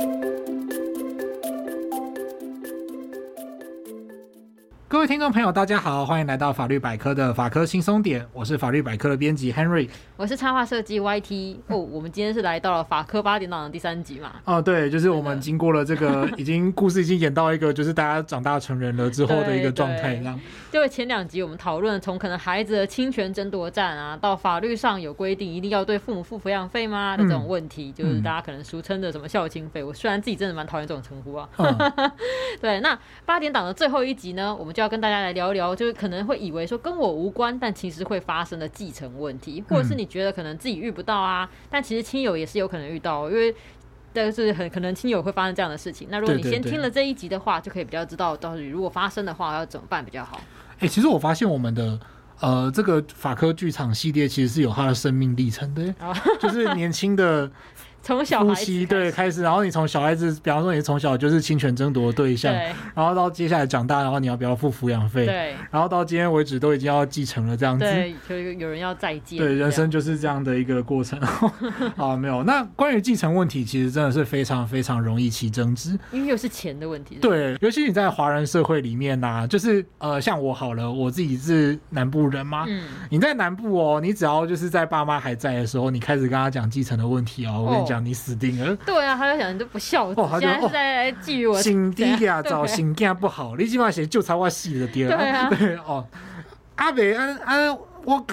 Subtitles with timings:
[0.00, 0.29] Thank you.
[4.90, 11.58] 各位听众朋友，大家好，欢迎来到法律百科的法科轻松点，我是法律百科的编辑 Henry，我是插画设计 YT。
[11.68, 14.32] 哦，我们今天是来到了法科八点档的第三集嘛？
[14.44, 20.40] 哦，对，就是我们经过了这个，已经故事已经演到一个，就是大家长大成人了之后的一个状态，这样。
[20.72, 29.84] 就前两集我们讨论从可能孩子的侵权争夺战啊，到法律上有规定一定要对父母付抚养费吗的这种问题，嗯、就是大家可能俗称的什么孝亲费。
[29.84, 31.48] 我虽然自己真的蛮讨厌这种称呼啊。
[31.58, 32.12] 嗯、
[32.60, 35.76] 对，那八点档的最后一集呢，我们就要跟大家来聊一聊。
[35.76, 43.54] 就是可能会以为说跟我无关，但其实会发生的继承问题，或者是你觉得可能自己遇不到啊，嗯、但其实亲友也是有可能遇到，因为
[44.12, 46.08] 但是很可能亲友会发生这样的事情。
[46.10, 50.40] 那如果你先听了这一集的话，就可以比较知道到底如果发生的话要怎么办比较好。
[50.74, 51.98] 哎、欸，其实我发现我们的
[52.40, 55.94] 呃这个法科剧场系列其实是有它的生命历程的，
[56.40, 57.50] 就是年轻的。
[58.02, 65.26] 从小孩子对开始，然后你从小孩子，比方说你从小就是侵权争夺的对象，对，然后到接下来长大，然后你要不要付抚养费？
[65.26, 71.20] 对，然后到今天为止都已经要继承了这样子，对，就有人要再继，对，人生就是这样的一个过程。
[71.96, 72.42] 好，没有。
[72.44, 77.16] 那关于继承问题，其实真的是非常非常容易起争执，因为又是钱的问题。
[77.20, 88.76] 对，尤其你在华人社会里面呐、啊，就是呃，像我好了，我自己是南部人嘛，嗯，你在南部哦，你只要就是在爸妈还在的时候，你开始跟他讲继承的问题哦，我跟你讲，哦、你死定了。
[88.86, 91.60] 对啊，他就想你都不孝，哦，他就现在是在觊觎我。
[91.60, 95.16] 心底呀， 找心肝不好，你起码写就差我死的爹了。
[95.16, 96.06] 对啊，对 哦，
[96.76, 98.26] 阿伯，安安，我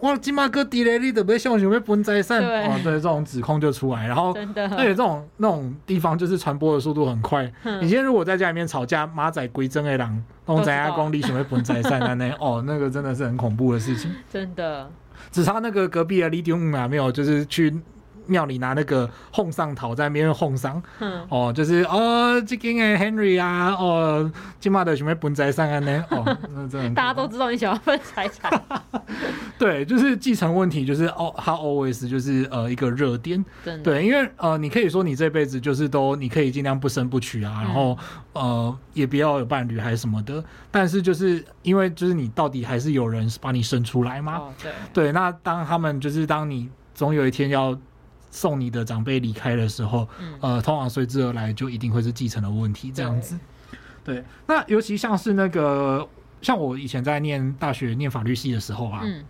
[0.00, 7.50] 我起码哥爹嘞，你都不想想要分财产哦，对，这种指控就出来，然后而且这种那种地方就是传播的速度很快。
[7.62, 12.30] 嗯、你今天如果在家里面吵架，马仔归真的人，东仔阿公你想要分财产的呢？
[12.38, 14.14] 哦，那个真的是很恐怖的事情。
[14.30, 14.90] 真的，
[15.30, 17.74] 只差那个隔壁的李丁啊，没有，就是去。
[18.26, 26.04] 庙里拿那个哄上讨在那边哄上，嗯、哦，就是哦，这个哎 Henry 啊，哦，今嘛的什么分财产啊呢？
[26.10, 26.24] 哦，
[26.94, 28.62] 大家都知道你想要分财产，
[29.58, 33.44] 对，就是继承问题，就是哦，他 always 就是呃一个热点，
[33.82, 37.96] 对，因为呃，你可以说你这辈子就是都你可以尽量不生不娶啊，然后、
[38.34, 47.76] 嗯、呃也不要有伴侣还是什么的，但是就是因为就是你到底还是有人把你生出来嘛，哦、对，对，那当他们就是当你总有一天要。
[48.34, 53.38] 送你的长辈离开的时候，嗯、呃，通常随之而来就一定会是继承的问题，这样子。
[54.02, 56.06] 对，那尤其像是那个，
[56.42, 59.02] 像我以前在念大学念法律系的时候啊。
[59.04, 59.24] 嗯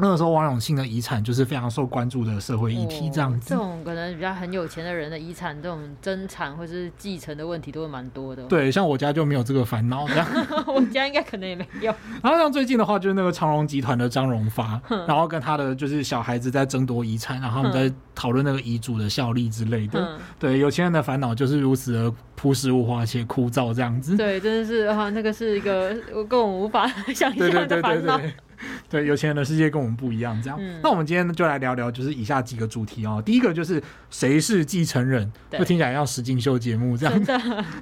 [0.00, 3.54] 那个时候，王永庆的遗产就是非常受关注的社会议题，这样子。
[3.54, 8.42] 哦、这种可能比较很有钱的人的遗产，这种争产或是继承的问题都会蛮多的。
[8.44, 10.26] 对，像我家就没有这个烦恼，这样。
[10.66, 11.92] 我家应该可能也没有。
[12.22, 20.18] 然后像最近的话，就是那个长荣集团的张荣发， 然后跟他的就是小孩子在争夺遗产，然后他们在讨论那个遗嘱的效力之类的。
[20.38, 24.16] 对，有钱人的烦恼就是如此的朴实无华且枯燥，这样子。
[24.16, 25.94] 对，真的是啊，那个是一个
[26.28, 28.16] 跟我们无法 想象的烦恼。
[28.18, 28.34] 对，
[28.90, 30.58] 有钱人的世界跟我们不一样，这样。
[30.60, 33.22] 嗯、那我们今天就来聊聊，就是以下几个主题哦。
[33.24, 37.24] 第一个就是谁是继承人，就听起来像实境秀节目这样。
[37.24, 37.32] 子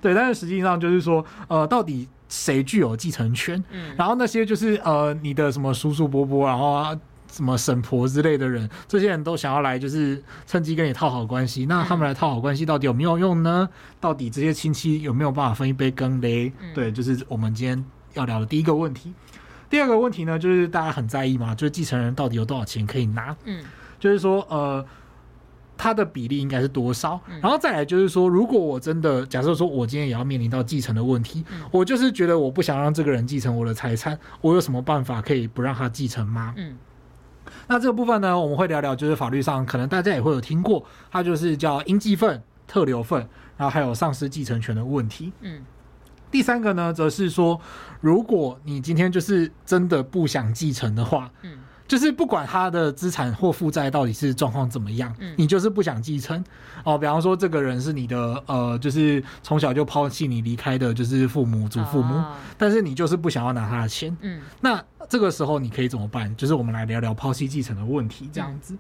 [0.00, 3.62] 对，但是实际上就是说，呃，到底谁具有继承权？
[3.70, 6.98] 嗯、然后那些就是呃，你的什么叔叔伯伯，然后、啊、
[7.31, 11.66] 什么婶婆之类的人，这些人都想要来，就是趁机跟你套好关系。
[11.66, 13.69] 那他们来套好关系，到底有没有用呢？
[14.00, 16.53] 到底这些亲戚有没有办法分一杯羹嘞？
[16.60, 19.12] 嗯、对，就是我们今天要聊的第一个问题。
[19.69, 23.37] 第二个问题呢，就是大家很在意嘛，就是继承人到底有多少钱可以拿？
[23.44, 23.65] 嗯，
[23.99, 24.84] 就是说，呃，
[25.77, 27.21] 他的比例应该是多少？
[27.28, 36.55] 嗯、然后再来就是说，如果我真的假设说，我今天也要面临到继承的问题，嗯、我就是觉得我不想让这个人继承我的财产，我有什么办法可以不让他继承吗？
[36.56, 36.76] 嗯，
[37.66, 43.21] 那这个部分呢，我们会聊聊，就是法律上可能大家也会有听过，它就是叫应继分、特留份，
[43.56, 45.32] 然后还有丧失继承权的问题。
[45.41, 45.65] 嗯。
[46.31, 47.60] 第三个呢，则是说，
[48.00, 56.44] 如果你今天就是真的不想继承的话，嗯，就是不管他的资产或负债到底是状况怎么样，嗯，你就是不想继承
[56.84, 56.98] 哦。
[56.98, 62.23] 比方说，这个人是你的呃，就是从小就抛弃你离开的，就是父母、祖父母，
[62.58, 66.34] 但是你就是不想要拿他的钱，嗯，那这个时候你可以怎么办？
[66.37, 68.76] 就是我们来聊聊抛弃继承的问题，这样子。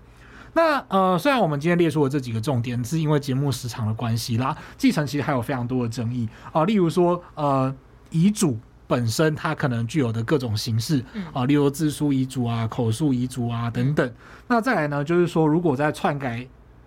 [0.56, 4.56] 那呃，虽然我们今天列出了这几个重点，是因为节目时长的关系啦。
[4.78, 7.72] 继承其实还有非常多的争议啊、呃，例如说呃，
[8.08, 11.00] 遗嘱本身它可能具有的各种形式
[11.30, 14.10] 啊、呃，例如自书遗嘱啊、口述遗嘱啊等等。
[14.48, 16.46] 那再来呢，就是说如果在篡改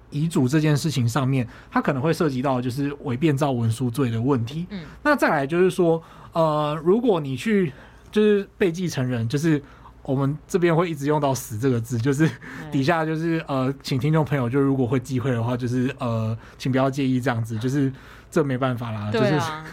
[0.10, 4.66] 遗嘱这件事情上面，它可能会涉及到就是伪变造文书罪的问题。
[4.72, 6.02] 嗯，那再来就是说
[6.34, 7.72] 呃，如果你去
[8.12, 9.62] 就是被继承人就是。
[10.04, 12.30] 我们这边会一直用到“死”这个字， 就是
[12.72, 17.92] 底下就是呃，请听众朋友就如果会忌讳的话，就是呃，请不要介意这样子，就是
[18.32, 19.66] 这没办法啦，对啊。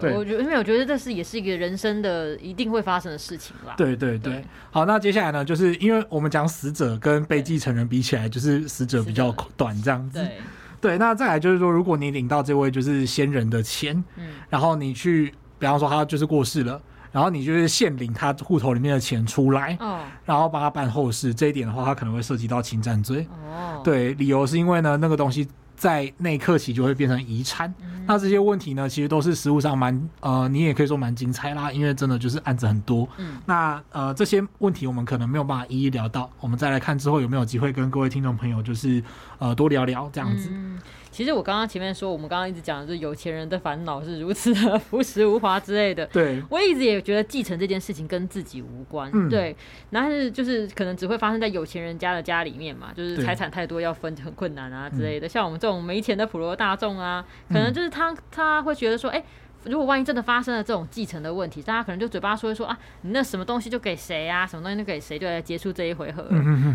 [0.00, 3.74] 对，我觉得因为我觉得这是也是一个人生的一定会发生的事情啦。
[3.76, 10.18] 对对对，对好，那接下来呢，就是因为我们讲死者跟被继承人比起来，就是死者比较短这样子。
[10.18, 10.38] 对
[10.80, 16.82] 对，那再来就是说，如果你领到这位就是先人的钱，嗯，然后你去，比方说他就是过世了。
[17.14, 23.24] 然后你就是限领他户头里面的钱出来，哦，然后帮他办后事，这一点的话，他可能会涉及到侵占罪。
[23.30, 25.46] 哦，对，理由是因为呢，那个东西
[25.76, 27.72] 在那一刻起就会变成遗产。
[27.80, 33.08] 嗯、那这些问题呢，其实都是实务上蛮呃，你也可以说蛮精彩啦，因为真的就是案子很多。
[33.18, 39.00] 嗯，那呃这些问题我们可能没有办法一一聊到，我们再来看之后有没有机会跟各位听众朋友就是
[39.38, 40.48] 呃多聊聊这样子。
[40.50, 40.80] 嗯
[41.14, 46.04] 其实我刚刚前面说，我们刚刚一直讲的是有钱人的烦恼是如此的 朴实无华之类的。
[46.06, 49.08] 对，我一直也觉得继承这件事情跟自己无关。
[49.14, 49.54] 嗯，对，
[49.92, 55.28] 但是就是可能只会发生在有钱人家的家里面嘛，就是财产太多要分很困难啊之类的。
[55.28, 59.22] 像我们这种没钱的普罗大众啊，可能就是他他会觉得说，哎。
[59.64, 66.24] 如果万一真的发生了这种继承的问题，大家可能就嘴巴说一说啊，你那什么东西就给谁啊，什么东西就给谁，就来结束这一回合。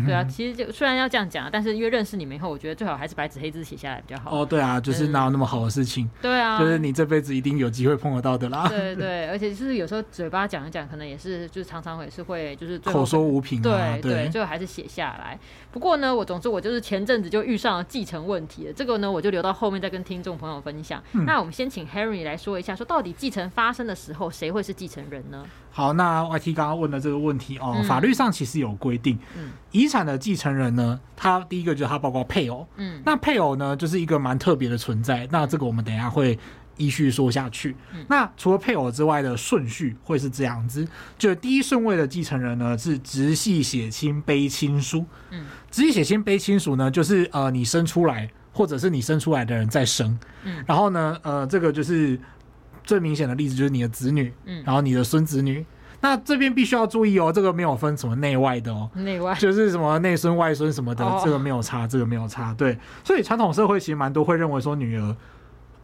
[0.04, 4.30] 对啊，其实就虽然要这样讲，但是因为认识你们以后，我觉得最好还是白纸黑字写下来比较好。
[4.42, 6.08] 哦，对啊，就是哪有那么好的事情？
[6.20, 8.66] 对啊，就是你这辈子一定有机会碰得到的啦。
[8.70, 13.62] 对对，而且就是有时候嘴巴讲一讲，可能也是就是常常也是会就是口说无凭。
[13.62, 15.38] 对对，最后还是写下来。
[15.70, 21.02] 不过呢，我总之我就是前阵子就遇上了继承问题了，这个呢我就留到后面再跟听众朋友分享。
[21.26, 25.44] 那我们先请 Henry 来说一下，说到底继承发生的时候，谁会是继承人呢？
[25.70, 36.38] 好，那 YT 刚刚问的这个问题哦，嗯、法律上其实有规定，嗯，遗产的继承人呢，他第一个就是他包括配偶，嗯，那配偶呢就是一个蛮特别的存在，那这个我们等一下会
[36.78, 37.76] 依序说下去。
[37.92, 40.88] 嗯、那除了配偶之外的顺序会是这样子，
[41.18, 52.18] 就第一顺位的继承人呢是直系血亲卑亲属，嗯，直系血亲卑亲属呢就是呃你生出来或者是你生出来的人再生，嗯，然后呢呃这个就是。
[52.84, 55.64] 最明显的例子就是你的子女，嗯，然后你的孙子女，
[56.00, 59.34] 那这边必须要注意哦，这个没有分什么内外的哦，内外。
[59.34, 65.14] 就是什么内孙外孙什么的，哦、这个没有差，这个没有差，对，所以传统社会其实蛮多会认为说女儿，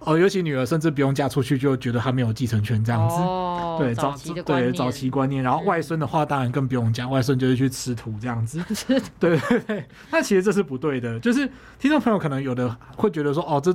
[0.01, 8.63] 哦，尤其女儿甚至不用嫁出去就觉得她没有继承权这样子，哦，对，早期对早期观念，然后外孙的话当然更不用讲，外孙就是去吃土这样子，
[9.19, 11.47] 对对对，那其实这是不对的，就是
[11.79, 13.75] 听众朋友可能有的会觉得说，哦，这。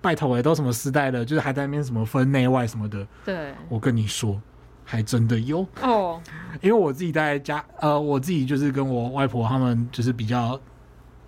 [0.00, 3.06] 拜托哎，都什么时代了，就是还在那边什么分内外什么的。
[3.24, 4.40] 对，我跟你说，
[4.84, 6.20] 还真的有哦。
[6.60, 10.58] 因为我自己在家，呃，我自己就是跟我外婆他们就是比较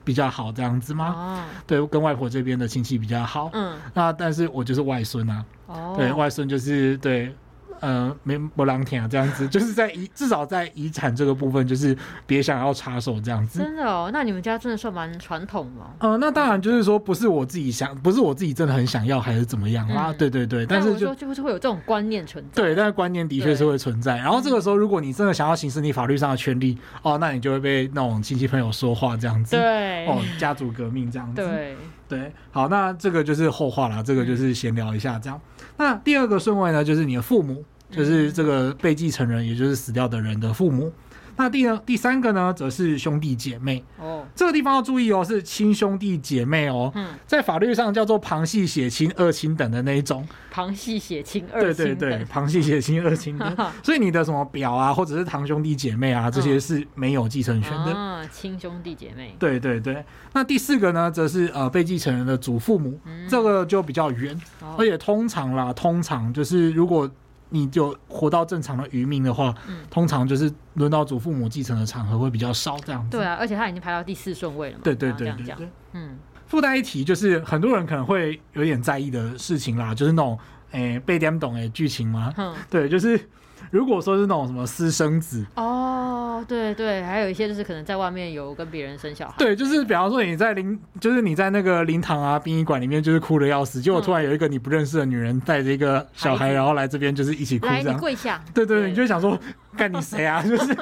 [0.04, 1.08] 比较好这样子嘛。
[1.08, 1.44] 哦。
[1.66, 3.50] 对，跟外婆这边的亲戚比较好。
[3.52, 3.76] 嗯。
[3.94, 5.44] 那但是我就是外孙啊。
[5.66, 5.94] 哦。
[5.96, 7.34] 对，外孙就是对。
[7.82, 11.96] 呃，没不让听啊，这样子， 就是在遗至少在遗产这个部分，就是
[12.28, 13.58] 别想要插手这样子。
[13.58, 15.90] 真的哦，那你们家真的算蛮传统哦。
[15.98, 20.12] 呃，那当然就是说，不是我自己想，不是我自己真的很想要，还是怎么样啦？
[20.12, 22.62] 嗯、对对对，但是就就是会有这种观念存在。
[22.62, 24.16] 对，但是观念的确是会存在。
[24.16, 29.56] 然后这个时候，如果你真的想要行使你法律上的权利，哦，那你就会被那种亲戚朋友说话这样子。
[29.56, 31.42] 对，哦，家族革命这样子。
[31.42, 31.76] 对
[32.08, 35.40] 对，好，那这个就是后话了，这个就是闲聊一下这样。
[35.58, 37.64] 嗯、那第二个顺位呢，就是你的父母。
[37.92, 40.90] 就是这个被继承人，也就是死掉的人的父母。
[41.34, 43.82] 那第二、第三个呢，则是兄弟姐妹。
[43.98, 46.92] 哦，这个地方要注意哦，是亲兄弟姐妹哦。
[46.94, 50.28] 嗯，在法律上叫做旁系血亲、二亲等的那一种。
[50.50, 51.96] 旁系血亲、二亲等。
[51.96, 53.56] 对对对，旁系血亲、二亲等。
[53.82, 57.94] 所以你的什么表啊，或者是堂兄弟姐妹啊，这些是没有继承权的。
[57.94, 59.34] 啊，亲兄弟姐妹。
[59.38, 60.04] 对对对。
[60.34, 63.00] 那第四个呢，则是呃被继承人的祖父母。
[63.06, 64.38] 嗯，这个就比较远，
[64.76, 67.10] 而且通常啦，通常就是如果。
[67.52, 73.10] 你就活到正常的渔民的话，嗯、通常就是轮到祖父母继承的场合会比较少，这样子。
[73.10, 74.80] 对啊，而且他已经排到第四顺位了嘛。
[74.82, 75.68] 对对对对对。
[75.92, 80.38] 嗯，附带一提，就是很多人可能会有点在意的事情啦，就是那种
[80.72, 82.32] 诶被点懂诶剧情吗。
[82.36, 83.28] 嗯，对，就是。
[83.72, 99.38] 如果说是那种什么私生子哦，对对，还有一些就是可能在外面有跟别人生小孩，对，就是比方说你在灵，就是你在那个灵堂啊、殡仪馆里面，就是哭的要死，结果突然有一个你不认识的女人带着一个小孩，然后来这边就是一起哭这样，跪下，对对对，你就想说，
[99.74, 100.42] 干你谁啊？
[100.46, 100.74] 就是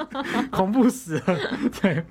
[0.51, 1.37] 恐怖死了。
[1.81, 2.03] 对，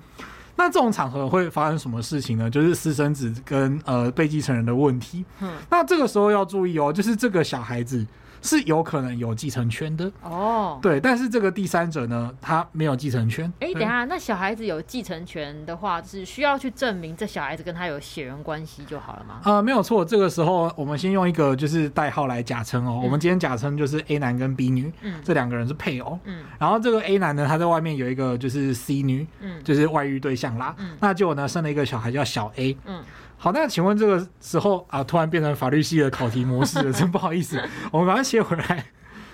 [0.55, 2.49] 那这种场合会发生什么事情呢？
[2.49, 5.23] 就是私生子跟呃被继承人的问题。
[5.41, 8.03] 嗯，那这个时候要注意哦，就是这个小孩子。
[8.41, 10.79] 是有可能有继承权的哦。
[10.81, 13.51] 对，但是这个第三者呢，他没有继承权。
[13.59, 19.41] 哎，等下，那小孩子有继承权的话，是需要去证明这小孩子跟他有血缘关系就好了吗？
[19.43, 20.03] 呃，没有错。
[20.03, 22.99] 这个时候，我们先用一个就是代号来假称哦。
[23.01, 26.43] 嗯、我们今天假称就是 A 男跟 B 女，嗯，这两个人是配偶，嗯。
[26.59, 30.75] 然后这个 A 男呢，他在外面有一个就是 C 女，嗯，就是外遇对象啦。
[30.79, 33.03] 嗯，那结果呢，生了一个小孩叫小 A，嗯。
[33.43, 37.59] 好，那请问这个时候啊，突然变成法律系的考题模式了，真不好意思，
[37.91, 38.85] 我们把它切回来。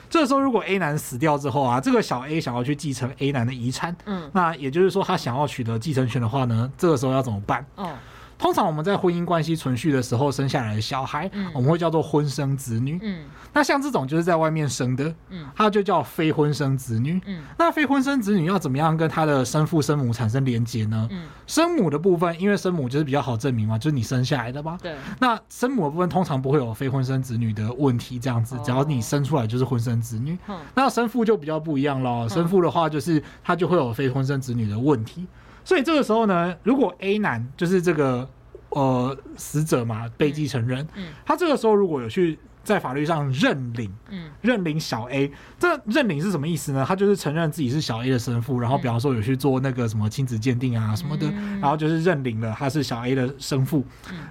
[0.09, 7.65] 这个时候，如果 A 男死掉之后啊，这个小 A 想要去继承 A 男的遗产，嗯，那也就是说他想要取得继承权的话呢，这个时候要怎么办？
[7.75, 7.89] 哦。
[8.37, 12.99] 通常我们在婚姻关系存续的时候生下来的小孩，嗯、我们会叫做婚生子女。
[13.01, 17.19] 嗯，那像这种就是在外面生的，嗯，它就叫非婚生子女。
[17.25, 21.07] 嗯，那非婚生子女要怎么样跟他的生父生母产生连结呢？
[21.11, 24.77] 嗯，生母的部分，因为生母就是比较好证明嘛，就是你生下来的嘛。
[24.81, 24.95] 对。
[25.19, 30.37] 那生母的部分通常不会有非婚生子女的问题，这样子，只要你生出来就是婚生子女。
[30.75, 35.25] 那生父就比较不一样了，生父的话就是他就会有非婚生子女的问题。
[35.67, 38.29] 所以这个时候呢，如果 A 男就是这个
[38.69, 42.39] 呃死者嘛，被继承人，嗯，他这个时候如果有去。
[42.67, 46.83] 在法律上认领，嗯，认领小 A，这认领是什么意思呢？
[46.85, 51.31] 他就是承认自己是小 A 的生父，然后比方说有去做那个什么亲子鉴定啊什么的，
[51.61, 53.85] 然后就是认领了他是小 A 的生父。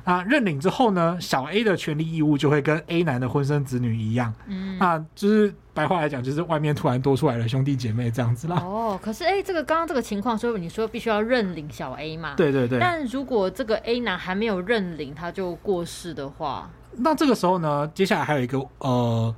[0.05, 8.57] 啊，认领之后呢，小 A 的权利义务就会跟 A 男的婚生子女一样，嗯，那就是白话来讲，就是外面突然多出来的兄弟姐妹这样子啦。
[8.63, 12.35] 哦，可是哎，这个刚刚这个情况，所以你说必须要认领小 A 嘛？
[12.37, 12.79] 对对对。
[12.79, 16.71] 但如果这个 A 男还没有认领，他就过世的话。
[16.99, 19.35] 那这个时候呢，接下来还有一个呃。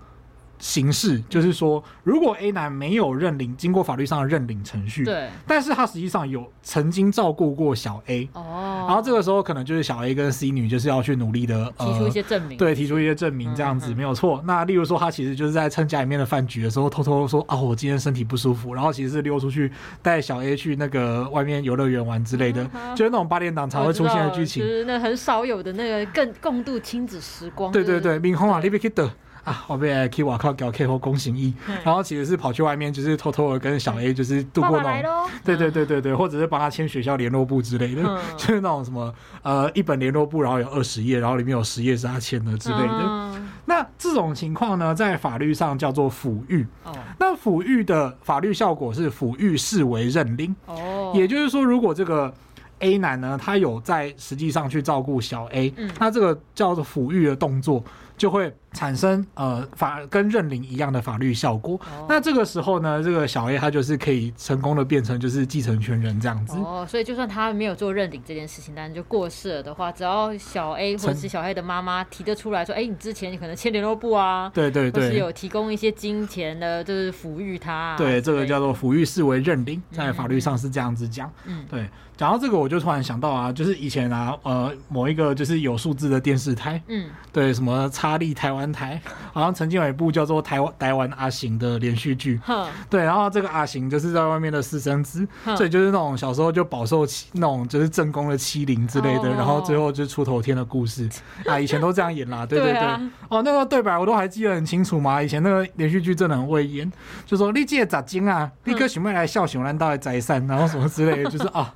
[0.59, 14.43] 形式就是说，如果 A 男没有认领，经过法律上的认领程序，对，但是他实际上有曾经照顾过小 A，哦，然后这个时候可能就是小 A 跟 C 女就是要去努力的、呃、提出一些证明，对，提出一些证明这样子、嗯、没有错。
[14.47, 19.71] 那例如说，他其实就是在趁家里面的饭局的时候，偷偷说啊，我今天身体不舒服，然后其实是溜出去
[20.03, 27.71] 带小 A 去那个外面游乐园玩之类的，嗯、就是那种八点档才会出现的剧情，就是那很少有的那个更共度亲子时光。
[27.71, 29.09] 对对对，明红啊，你别去得。
[29.45, 31.55] 啊，我被 K 瓦靠搞 K 后公行义，
[31.85, 43.03] 然后其实是跑去外面，就是偷偷的跟小 A 就是度过那种，对对对对对，或者是帮他签学校联络簿之类的，嗯、 就是那种什么呃一本联络簿，然后有二十页，然后里面有十页是他签的之类的。
[43.03, 46.67] 嗯、那这种情况呢，在法律上叫做抚育。
[46.85, 50.55] 哦，那抚育的法律效果是抚育视为认领。
[50.67, 52.33] 哦，也就是说，如果这个
[52.81, 57.83] A 男呢，他有在实际上去照顾小 A，嗯，那这个叫做抚育的动作。
[58.19, 61.77] 就会产生呃法跟认领一样的法律效果。
[61.77, 66.59] 哦、那这个时候呢，这个小 A 他就是可以成功的变成就是继承权人这样子。
[66.59, 77.97] 哦，所以就算他没有做认领这件事情，但是就过世了的话，只要小 A 或者是小 A 的妈妈提得出来说，哎成，你之前你可能签联络簿啊，对对对，或是有提供一些金钱的，就是抚育他、啊。
[77.97, 81.33] 对，这个叫做抚育视为认领，在法律上是这样子讲。
[81.47, 81.89] 嗯，对。
[82.19, 89.01] 讲到这个，我就突然想到啊，就是以前啊，呃，某一个就是有数字的电视台，嗯，对，什么差利台湾台，
[89.33, 101.09] 好像曾经有一部叫做《台湾台湾阿行》的连续剧，呵对，然后这个阿行就是在外面的私生子，呵所以就是那种小时候就饱受欺那种就是正宫的欺凌之类的，哦、然后最后就出头天的故事。
[101.47, 102.83] 啊，以前都这样演啦，对对对，
[103.29, 106.93] 哦，那个对白我都还记得很清楚嘛，以前那个连续剧真的很会演，
[107.25, 111.73] 就说你这个杂精啊，立刻想要来孝顺咱家的财产，然后什么之类的，就是 啊。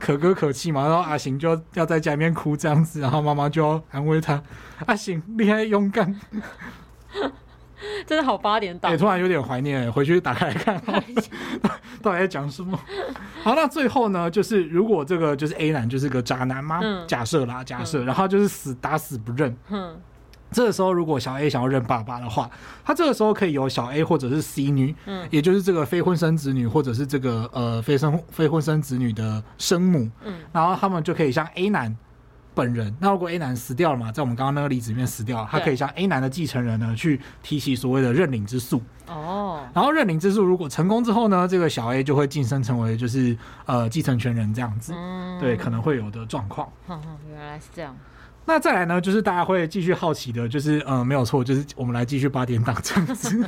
[0.00, 4.42] 可歌可泣嘛，然后阿行就要在家里面哭这样子，然后妈妈就要安慰他
[4.86, 6.18] ：“阿行，你还勇敢。
[8.06, 10.82] ”真的好八点档，也、欸、突然有点怀念，回去打开来看，
[12.02, 12.78] 到底在讲什么？
[13.42, 19.96] 好，那最后呢，就是如果这个就是 A 男就是个渣男嘛，嗯、假设啦，假设，嗯、然后就是死打死不认，嗯。
[20.52, 22.50] 这个时候，如果小 A 想要认爸爸的话，
[22.84, 31.96] 他这个时候可以由小 A 或者是 C 女，嗯，也就是这个非婚生子女或者是这个呃非生非婚生子女的生母，嗯，然后他们就可以向 A 男
[32.52, 46.68] 本人，那如果 A 男死掉了嘛，在我们刚刚那个例子里面死掉了，他可以向 A 男的继承人呢去提起所谓的认领之诉，哦，然后认领之诉如果成功之后呢，这个小 A 就会晋升成为就是呃继承权人这样子，嗯，对，可能会有的状况。
[46.88, 47.96] 原来是这样。
[48.46, 53.44] 那再来呢，就是大家会继续好奇的，就是嗯，没有错，就是我们来继续八点档这样子，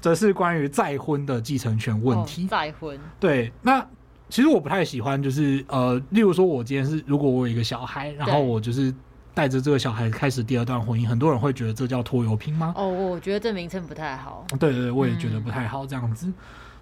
[0.00, 2.44] 则是关于再婚的继承权问题。
[2.44, 3.86] 哦、再婚，对，那
[4.30, 8.94] 其实我不太喜欢，就是呃，例如说，我今天是如果我有一个小孩，然后我就是
[9.34, 12.72] 带着这个小孩开始第二段婚姻，很多人会觉得这叫拖油瓶吗？
[12.76, 14.46] 哦，我觉得这名称不太好。
[14.58, 16.28] 对对对，我也觉得不太好这样子。
[16.28, 16.34] 嗯、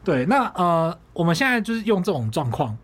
[0.05, 2.77] 对，那呃，我们现在就是用这种状况。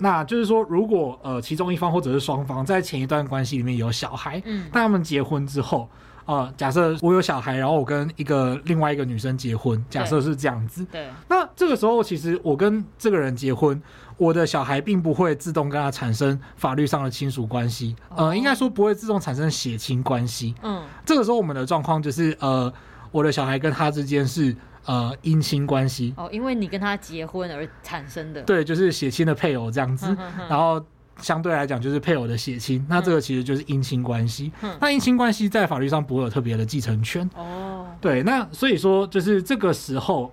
[0.00, 5.88] 那就是说，如果呃其中一方或者是双方在前一段关系里面有小孩，嗯，但他们结婚之后，
[6.24, 10.84] 呃，假设我有小孩，然后我跟一个另外一个女生结婚，假设是这样子。
[10.90, 11.08] 对。
[11.28, 13.80] 那这个时候，其实我跟这个人结婚，
[14.16, 20.54] 我的小孩并不会自动跟他产生法律上的亲属关系，呃，应该说不会自动产生血亲关系。
[20.62, 20.82] 嗯。
[21.04, 22.72] 这个时候，我们的状况就是，呃，
[23.10, 26.14] 我的小孩跟他之间是呃姻亲关系。
[26.16, 28.42] 哦，因为你跟他结婚而产生的。
[28.42, 30.16] 对，就是血亲的配偶这样子，
[30.48, 30.84] 然后。
[31.20, 34.50] 相对来讲，就是配偶的血亲，那这个其实就是姻亲关系。
[34.62, 37.28] 嗯、那姻亲关系在法律上不会有特别的继承权。
[37.36, 40.32] 哦，对，那所以说，就是这个时候，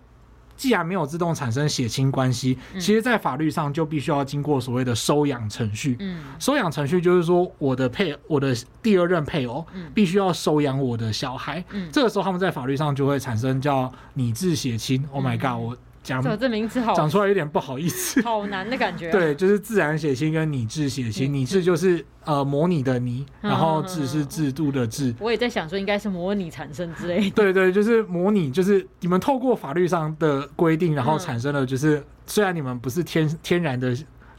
[0.58, 5.96] 既然没有自动产生血亲关系，嗯、其实，在法律上就必须要经过所谓的收养程序。
[6.00, 11.64] 嗯，收养程序就是说，我的配，我的第二任配偶，必须要收养我的小孩。
[11.70, 15.08] 嗯，这个时候他们在法律上就会产生叫拟制血亲。
[15.12, 15.62] Oh my god！
[15.62, 15.78] 我。
[16.08, 19.12] 讲这名字好，讲出来有点不好意思，好难的感觉、啊。
[19.12, 25.14] 对， 就是自然血亲跟拟制血亲，拟制就是呃模拟的拟，然后制是制度的制。
[25.20, 27.32] 我也在想说，应该是模拟产生之类的。
[27.32, 33.96] 对 对，就是模拟，就是你们透过法律上的规定，然后产生了，就是虽然你们不是天天然的。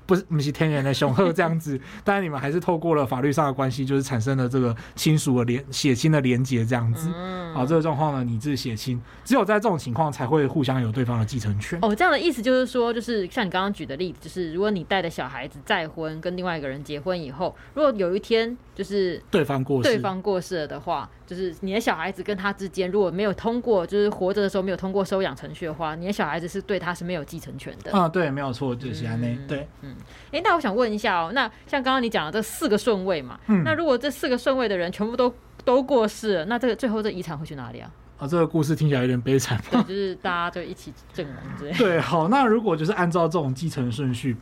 [0.08, 7.10] 不是，不是天然的雄鹤这样子， 但是你们还是透过了法律上的关系，就是产生了这个亲属的连血亲的连结这样子。
[7.14, 11.78] 嗯，好，这个状况呢，你是血亲，只有在这种情况才会互相有对方的继承权。
[11.82, 21.10] 哦，这样的意思就是说，就是像你刚刚举的例子，就是如果你带的小孩子再婚，跟另外一个人结婚以后，如果有一天就是对方过世，对方过世了的话。
[21.26, 27.92] 就是你的小孩子跟他之间如果没有通过，就是活着的时候没有通过收养程序的话，你的小孩子是对他是没有继承权的。
[27.92, 29.94] 啊，对，没有错，就是那、嗯、对，嗯，
[30.28, 35.34] 哎、欸，那我想问一下哦，那像刚刚你讲的这四个顺位嘛，嗯，那如果这四个顺位的人全部都
[35.66, 37.90] 都过世了，那这个最后这遗产会去哪里啊？
[38.16, 41.72] 啊，这个故事听起来有点悲惨，对，就是大家就一起阵亡之类。
[41.74, 44.34] 对，好，那如果就是按照这种继承顺序。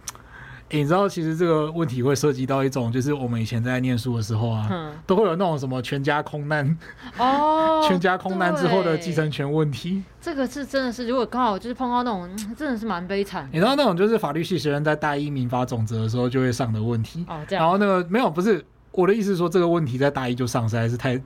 [0.71, 6.77] 欸、你知道，其实这个问题会涉及到一种，就是我们以前在念书的时候啊，嗯、都会有那种什么全家空难
[7.19, 10.03] 哦， 全家空难之后的继承权问题。
[10.21, 13.49] 这个是真的是，如果刚好就是碰到那种，真的是蛮悲惨。
[13.53, 17.65] 你知道那种就是法律系学生在大一民法总则的时候就会上的问题哦，这样。
[17.65, 21.21] 然后那个没有，不是我的意思是说，这个问题在大一就上，实在是太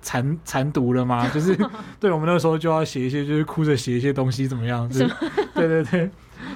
[0.00, 1.28] 残残读了吗？
[1.28, 1.54] 就是
[2.00, 4.88] 对我们那个时候就要写一些，就是哭着写一些东西，怎么样？
[5.54, 6.10] 对对对。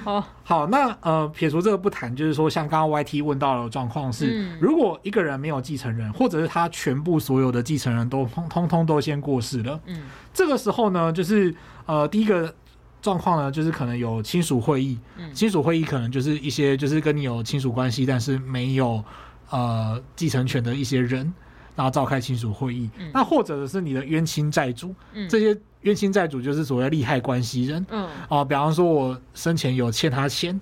[0.07, 11.55] 哦，好，那呃，撇除这个不谈，就是说，像刚刚 YT 问到的状况是，嗯、如果一个人没有继承人，或者是他全部所有的继承人都通通通都先过世了，嗯，这个时候呢，就是
[11.87, 12.55] 呃，第一个
[13.03, 19.05] 状况呢，就是可能有亲属会议，嗯，亲属会议可能就是一些就是跟你有亲属关系，但是没有
[19.51, 21.35] 呃继承权的一些人。
[21.77, 30.61] 然后召开亲属会议，嗯、那或者是你的冤亲债主，嗯、这些冤亲债主就是所谓利害关系人，嗯，啊，比方说我生前有欠他钱，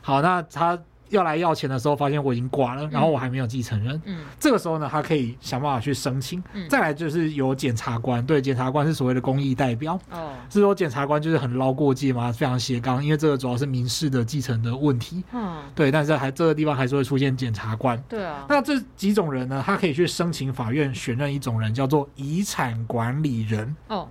[0.00, 0.78] 好，那他。
[1.10, 4.00] 要来要钱的时候，发现我已经挂了，然后我还没有继承人。
[4.04, 6.42] 嗯，这个时候呢，他可以想办法去申请。
[6.52, 9.98] 嗯，再来就是有检察官，对，检察官是所谓的公益代表。
[10.10, 15.22] 哦，是说检察官就是很捞过界嘛，非常斜杠，因为这个主要是民事的继承的问题。
[15.32, 18.02] 嗯，对，但是还这个地方还是会出现检察官。
[18.08, 23.76] 对啊，那这几种人呢，他可以去申请法院选任一种人，叫做遗产管理人。
[23.88, 24.08] 哦。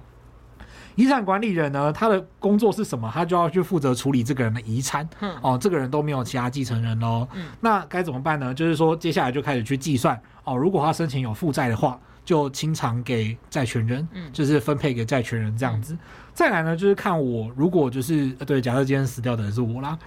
[1.00, 3.10] 遗产管理人呢，他的工作是什么？
[3.14, 5.08] 他就要去负责处理这个人的遗产。
[5.22, 7.26] 嗯、哦，这个人都没有其他继承人喽。
[7.34, 8.54] 嗯、那该怎么办呢？
[8.54, 10.22] 就是说，接下来就开始去计算。
[10.44, 15.94] 哦，如果他生前有负债的话，就清偿给债权人，嗯、就是分配给债权人这样子。
[15.94, 16.00] 嗯、
[16.34, 19.98] 再来呢，就是看我如果就是对，假设今天死掉的人是我啦。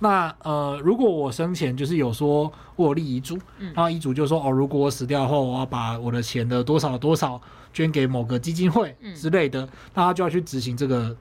[0.00, 7.40] 那呃，如果我生前就是有说我有立遗嘱，嗯、然后遗嘱就说哦，如果我死掉后，我要把我的钱的多少多少。
[7.76, 11.14] 捐给某个基金会之类的，那他就要去执行这个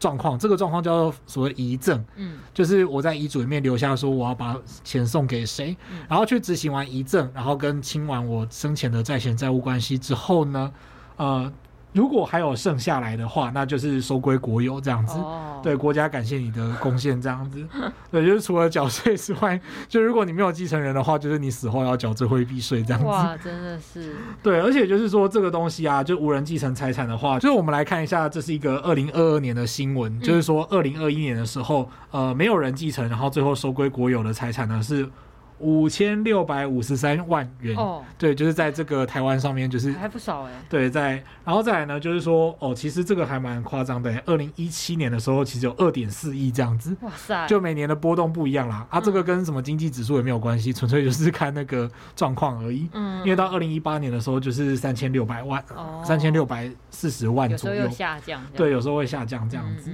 [0.00, 0.38] 状况。
[0.38, 5.76] 这个状况叫做所谓遗赠，嗯，就是我在遗嘱里面留下说我要把钱送给谁，
[6.08, 10.72] 然后去执行完遗赠，然后跟清完我生前的债权债务关系之后呢，
[11.18, 11.52] 呃。
[11.92, 15.18] 如果还有剩下来的话，那就是收归国有这样子。
[15.18, 15.62] Oh.
[15.62, 17.66] 对，国家感谢你的贡献这样子。
[18.12, 23.06] 对，就是除了缴税之外，就如果你没有继承人的话，就是你死后要缴最后一笔税这样子。
[23.06, 24.14] 哇，真的是。
[24.42, 35.08] 对，而且就是说这个东西啊，就无人继承财产的话，就是我们来看一下，这是一个二零二二年的新闻，嗯、就是说二零二一年的时候，呃，没有人继承，然后最后收归国有的财产呢是。
[35.58, 40.52] 五千六百五十三万元，哦，对，就是在这个台湾上面，就是还不少哎。
[40.68, 44.08] 对，在，然后再来呢，就是说，哦，其实这个还蛮夸张的。
[44.26, 46.96] 二零一七年的时候，其实有二点四亿这样子。
[47.02, 47.46] 哇塞！
[47.46, 48.86] 就每年的波动不一样啦。
[48.90, 52.88] 啊，这个跟什么经济指数也没有关系，纯粹就是看那个状况而已。
[52.92, 53.18] 嗯。
[53.24, 55.62] 因为到二零一八年的时候，就是三千六百万，
[56.04, 57.76] 三千六百四十万左右。
[57.76, 58.42] 有时候下降。
[58.54, 59.90] 对，有时候会下降这样子。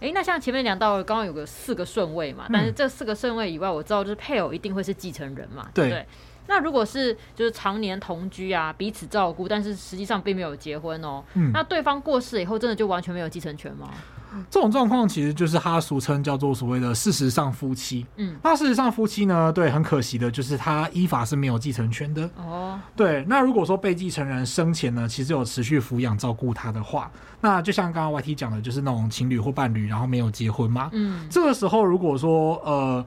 [0.00, 6.06] 哎、欸，那像前面讲到，刚刚有个四个顺位嘛，但是这四个顺位以外，我知道就是配偶一定会是继承人嘛，对不，对。
[6.48, 13.88] 那如果是就是常年同居啊，彼此照顾，但是实际上并没有结婚哦，嗯，那对方过世以后，真的就完全没有继承权吗？
[14.50, 18.06] 这种状况其实就是他俗称叫做所谓的事实上夫妻。
[18.16, 22.28] 嗯，那事实上夫妻呢，对，很可惜的就是他依法是没有继承权的。
[22.36, 23.24] 哦，对。
[23.26, 30.90] 那如果说被继承人生前呢，其实有持续抚养照顾他的话，那就像刚刚 YT 讲的，就是那种情侣或伴侣，然后没有结婚嘛。
[30.92, 33.04] 嗯，这个时候如果说呃。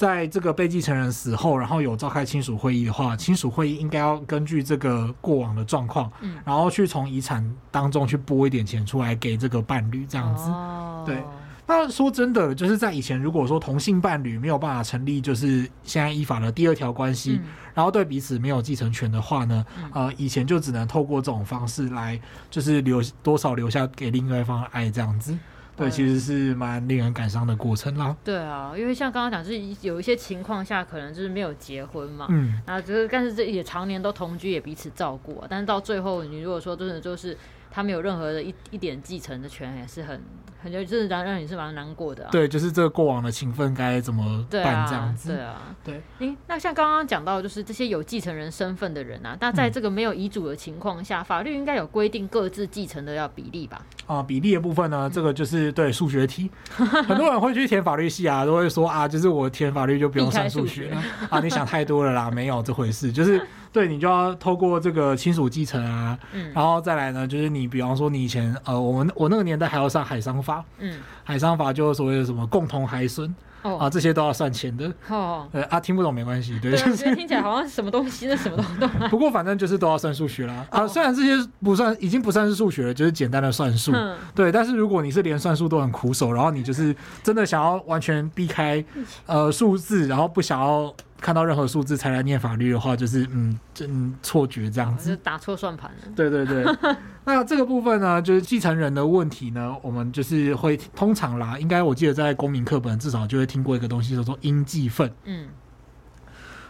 [0.00, 10.48] 在这个被继承人死后，然后有召开亲属会议的话，亲属会议应该要根据这个过往的状况，嗯，然后去从遗产当中去拨一点钱出来给这个伴侣，这样子。
[10.48, 11.22] 哦，对。
[11.66, 22.18] 那说真的，就是在以前，如果说同性伴侣没有办法成立，就是现在依法的第二条关系，嗯，然后对彼此没有继承权的话呢，嗯，呃，以前就只能透过这种方式来，
[22.50, 25.36] 就是留多少留下给另外一方的爱这样子。
[25.80, 28.16] 对，其实是蛮令人感伤的过程啦。
[28.24, 37.36] 对啊，因为像刚刚讲，就是有一些情况下，可能就是没有结婚嘛，嗯，然后就是，但是这也常年都同居，也彼此照顾啊，但是到最后，你如果说真的就是。
[37.70, 40.20] 他没有任何的一一点继承的权，也是很
[40.62, 42.28] 很就是让让你是蛮难过的、啊。
[42.30, 45.28] 对，就是这个过往的情分该怎么办这样子？
[45.32, 46.28] 对啊，对啊，对。
[46.28, 53.80] 诶，那像刚刚讲到，就是这些有继承人身份的人啊，那在这个没有遗嘱的情况下，嗯、法律应该有规定各自继承的要比例吧？
[54.06, 60.92] 啊，比例的部分呢，这个就是对数学题， 很多人会去填法律系啊，都会说啊，就是我填法律就不用算数学
[61.30, 63.40] 啊，你想太多了啦，没有这回事，就是。
[63.72, 73.34] 对，你就要透过这个亲属继承啊，嗯，然后再来呢，就是你比方说你以前呃，我们我那个年代还要上海商法，嗯，海商法就所谓的什么共同孩孙。
[73.62, 74.90] 哦、啊，这些都要算钱的。
[75.10, 79.08] 哦，呃啊，听不懂没关系，对， 就是听起来好像是什么东西，那什么东西。
[79.10, 80.64] 不过反正就是都要算数学啦。
[80.70, 83.92] 啊，虽然这些不算，已经不算是数学了，就是简单的算术。
[83.94, 84.16] 嗯。
[84.34, 88.82] 对，但是如果你是连算术都很苦手，然后你就是真的想要完全避开
[89.26, 95.10] 呃数字，然后不想要看到任何数字才来念法律的话，就是嗯，真错觉这样子。
[95.10, 96.12] 就打错算盘了。
[96.16, 96.64] 对对对。
[97.24, 105.12] 那这个部分呢，就是继承人的问题呢，我们就是会通常啦，应该我记得在公民课本至少就会听过一个东西，叫做应继分。
[105.24, 105.46] 嗯，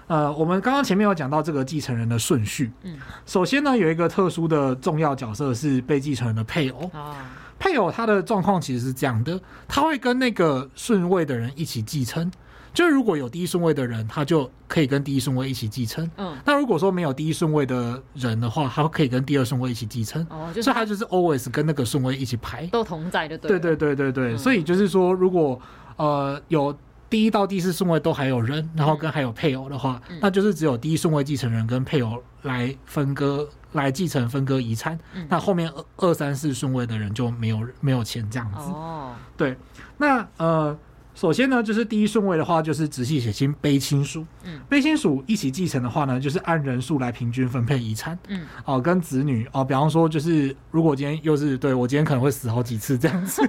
[0.08, 2.72] 呃，我们刚刚前面有讲到这个继承人的顺序。
[2.82, 6.90] 嗯，首先呢，有一个特殊的重要角色是被继承人的配偶。
[6.92, 12.30] 啊，配偶他的状况其实是这样的，他会跟那个顺位的人一起继承。
[12.72, 16.09] 就是如果有第一顺位的人，他就可以跟第一顺位一起继承。
[16.16, 20.24] 嗯，那如果说没有第一顺位的人的话，他可以跟第二顺位一起继承。
[20.30, 23.37] 哦，所以他就是 always 跟那个顺位一起排，都同在的。
[23.37, 25.61] 对对对对对，所以就是说，如果
[25.96, 26.76] 呃有
[27.09, 34.96] 第一到第四顺位都还有人，然后跟还有配偶的话，嗯、那就是只有第一顺位继承人跟配偶来分割来继承分割遗产。
[35.14, 38.70] 嗯、那后面二二三四顺位的人就没有没有钱这样子。
[38.70, 39.56] 哦，对，
[39.98, 40.78] 那呃。
[41.20, 44.24] 首先呢，就是第一顺位的话，就是直系血亲卑亲属。
[44.42, 48.18] 嗯，卑亲属一起继承的话呢，就是按人数来平均分配遗产。
[48.28, 53.46] 嗯，哦，跟子女哦，比方说，就是如果今天又是对我今天可能会死好几次这样子，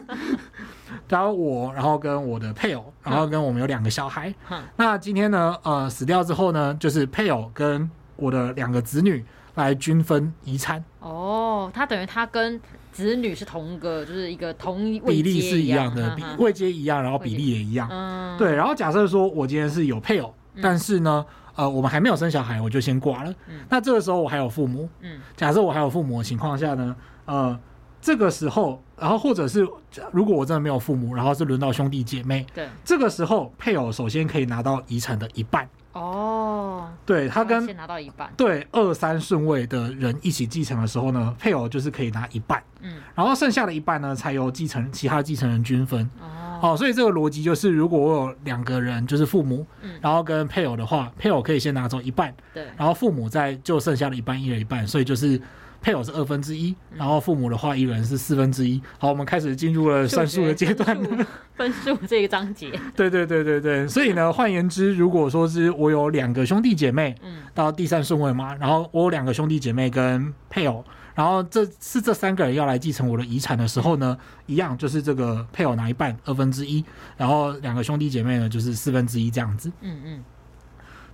[1.08, 4.36] 然后我，然后跟我的配偶，然后跟我们有两个小孩。
[4.50, 9.24] 嗯，那今天呢，呃，死掉之后呢，就是配偶跟我的两个子女
[9.56, 10.84] 来均分遗产。
[11.00, 12.60] 哦，他等于他跟。
[12.92, 17.88] 子女是同个，就是一个同一比例是一样的，比位阶一样，然后比例也一样。
[17.90, 18.54] 嗯，对。
[18.54, 21.26] 然后假设说我今天是有配偶，嗯、但是呢，
[21.56, 23.34] 呃，我们还没有生小孩，我就先挂了。
[23.48, 23.62] 嗯。
[23.70, 24.90] 那这个时候我还有父母。
[25.02, 25.20] 嗯。
[25.36, 27.58] 假设我还有父母的情况下呢，呃，
[28.02, 29.68] 这个时候，然后或者是
[30.12, 35.70] 如果我真的没有父母，然后是轮到兄弟姐妹，对，这个时候配偶首先可以拿到遗产的一半。
[35.94, 46.10] 哦，对，他跟先拿到一半，对二三顺位的人一起继承的时候呢，配偶就是可以拿一半，嗯，然后剩下的一半呢，才由继承其他继承人均分。
[46.22, 55.40] 哦，好，所以这个逻辑就是，如果我有两个人，就是父母，嗯，然后跟配偶的话，配偶可以先拿走一半，对，然后父母再就剩下的一半一人一半，所以就是。
[55.82, 58.80] 配偶是二分之一，然后父母的话一人是四分之一。
[59.00, 60.96] 好，我们开始进入了算数的阶段，
[61.56, 62.72] 分数这个章节。
[62.96, 74.16] 对对对对对， 所以呢，换言之，如果说是我有两个兄弟姐妹，嗯，到第三顺位嘛，然后我有两个兄弟姐妹跟配偶，然后这是这三个人要来继承我的遗产的时候呢，
[74.46, 76.86] 一样就是这个配偶拿一半二分之一，
[77.18, 79.72] 然后两个兄弟姐妹呢就是四分之一这样子。
[79.82, 80.24] 嗯嗯。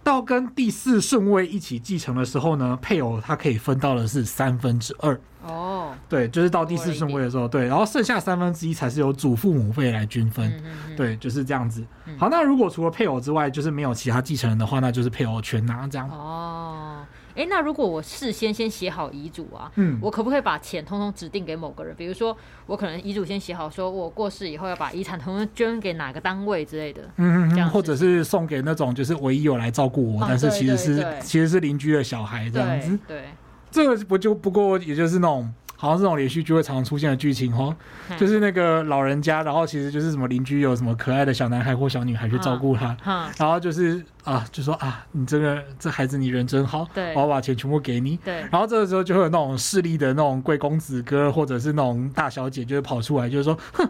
[0.08, 5.20] 到跟第四顺位一起继承的时候呢，配偶他可以分到的是三分之二。
[5.44, 10.50] 哦，对，就是到第四顺位的时候，对，然后剩下三分之一才是由祖父母辈来均分。
[10.50, 11.86] 嗯嗯嗯对，就是这样子。
[12.18, 16.10] 好，那如果除了配偶之外，就是没有其他继承人的话，那就是配偶全拿这样。
[16.10, 17.00] 哦。
[17.38, 21.96] 哎、欸，那如果我事先先写好遗嘱啊，嗯，我可不可以把钱通通指定给某个人？
[21.96, 33.26] 比如说，我可能遗嘱先写好，说我过世以后要把遗产通通捐给哪个单位之类的，嗯嗯，或者是送给那种就是唯一有来照顾我、啊，但是其实是其实是邻居的小孩这样子，对，对
[33.70, 35.54] 这个不就不过也就是那种。
[35.78, 37.74] 好像这种连续剧会常常出现的剧情哦，
[38.18, 42.98] 就是那个老人家，然后其实就是什么邻居有什么可爱的小男孩或小女孩去照顾他，
[43.38, 53.88] 然后就是啊，就说啊，你这个这孩子你人真好，对，我要把钱全部给你，对，然后这个时候就会有那种势利的那种贵公子哥或者是那种大小姐，就会跑出来，就是说，哼。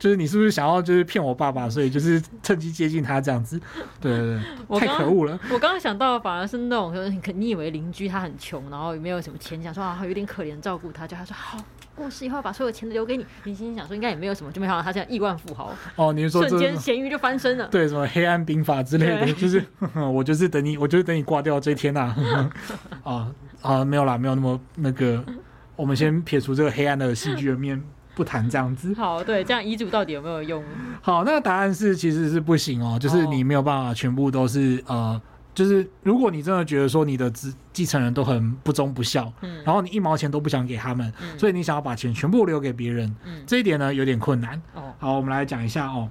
[0.00, 3.60] 就是你是不是想要就是骗我爸爸，所以就是趁机接近他这样子？
[4.00, 5.38] 对对对，太可恶了！
[5.52, 11.62] 我刚刚想到反而是那种，可能你以为邻居他很穷，然后也没有什么钱，想说啊有点可怜照顾他，就他说好
[11.94, 13.26] 过世以后把所有钱都留给你。
[13.44, 16.14] 你心想说应该也没有什么，就没想到他现在亿万富豪哦。
[16.14, 17.68] 你是说瞬间咸鱼就翻身了？
[17.70, 19.62] 对，什么黑暗兵法之类的，就是
[20.10, 22.50] 我就是等你，我就是等你挂掉这一天呐、啊！
[23.04, 25.22] 啊啊，没有啦，没有那么那个，
[25.76, 27.82] 我们先撇除这个黑暗的戏剧的面。
[28.20, 30.62] 不谈这样子，好，对，这样遗嘱到底有没有用？
[31.00, 35.18] 好，那个答案是其实是不行哦，就是你没有办法全部都是呃，
[35.54, 44.60] 就是如果你真的觉得说你的继继承人都很不忠不孝，嗯，然后你一毛钱都不想给他们，嗯，所以你想要把钱全部留给别人，嗯，这一点呢有点困难。
[44.74, 46.10] 哦，好，我们来讲一下哦，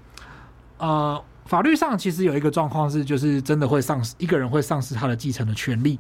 [0.80, 6.00] 呃，法律上其实有一个状况是，就是真的会丧失一个人会丧失他的继承的权利。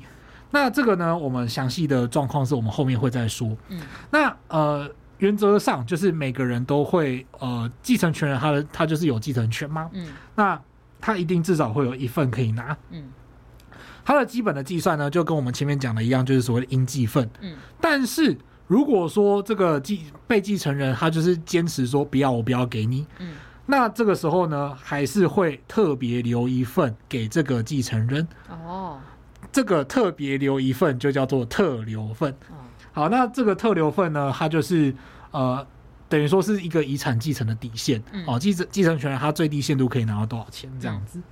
[0.49, 3.55] 那这个呢，我们详细的状况是我们后面会再说。
[3.67, 4.89] 嗯，那呃。
[5.19, 9.89] 原则上就是每个人都会呃继承权人，他的他就是有继承权吗？
[9.93, 10.59] 嗯，那
[10.99, 12.75] 他一定至少会有一份可以拿。
[12.89, 13.03] 嗯，
[14.03, 17.29] 他的基本的计算呢，就跟我们前面讲的一样，就是所谓的应继份。
[17.41, 23.05] 嗯，但是如果说这个继被继承人他就是坚持说不要，我不要给你。
[23.19, 28.27] 嗯，那这个时候呢，还是会特别留一份给这个继承人。
[28.49, 28.99] 哦，
[29.51, 32.33] 这个特别留一份就叫做特留份。
[32.91, 34.93] 好，那这个特留份呢，它就是
[35.31, 35.65] 呃，
[36.07, 41.19] 等于说是一个遗产继承的底线哦，继承继承权人他最低限度可以拿到多少钱这样子。
[41.19, 41.23] 嗯、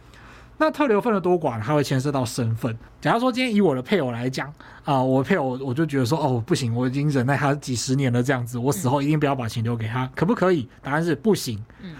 [0.57, 2.77] 那特留份的多寡，它会牵涉到身份。
[3.01, 4.47] 假如说今天以我的配偶来讲
[4.83, 10.69] 啊、呃，我配偶我就觉得说哦不行，我已经忍耐他几十年了这样子，我死后一定不要把钱留给他，嗯、可不可以？
[10.81, 11.63] 答案是不行。
[11.81, 11.95] 嗯，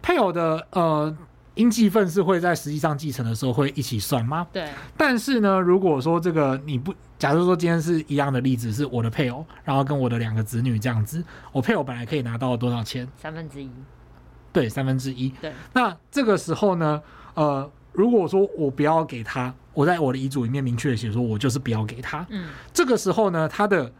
[0.00, 1.16] 配偶的呃。
[1.56, 4.46] 应继份是会在实际上继承的时候会一起算吗？
[4.50, 4.68] 对。
[4.96, 13.06] 但是呢，如果说这个你不，假如说今天是一样的例子，是我的配偶，然后跟我的两个子女这样子，我配偶本来可以拿到多少钱？
[13.18, 13.70] 三分之一。
[14.54, 15.28] 对，三分之一。
[15.42, 15.52] 对。
[15.74, 17.02] 那这个时候呢，
[17.34, 22.26] 呃，如果说我不要给他，我在我的遗嘱里面明确的写说，我就是不要给他。
[22.30, 22.48] 嗯。
[22.72, 23.92] 这个时候呢，他的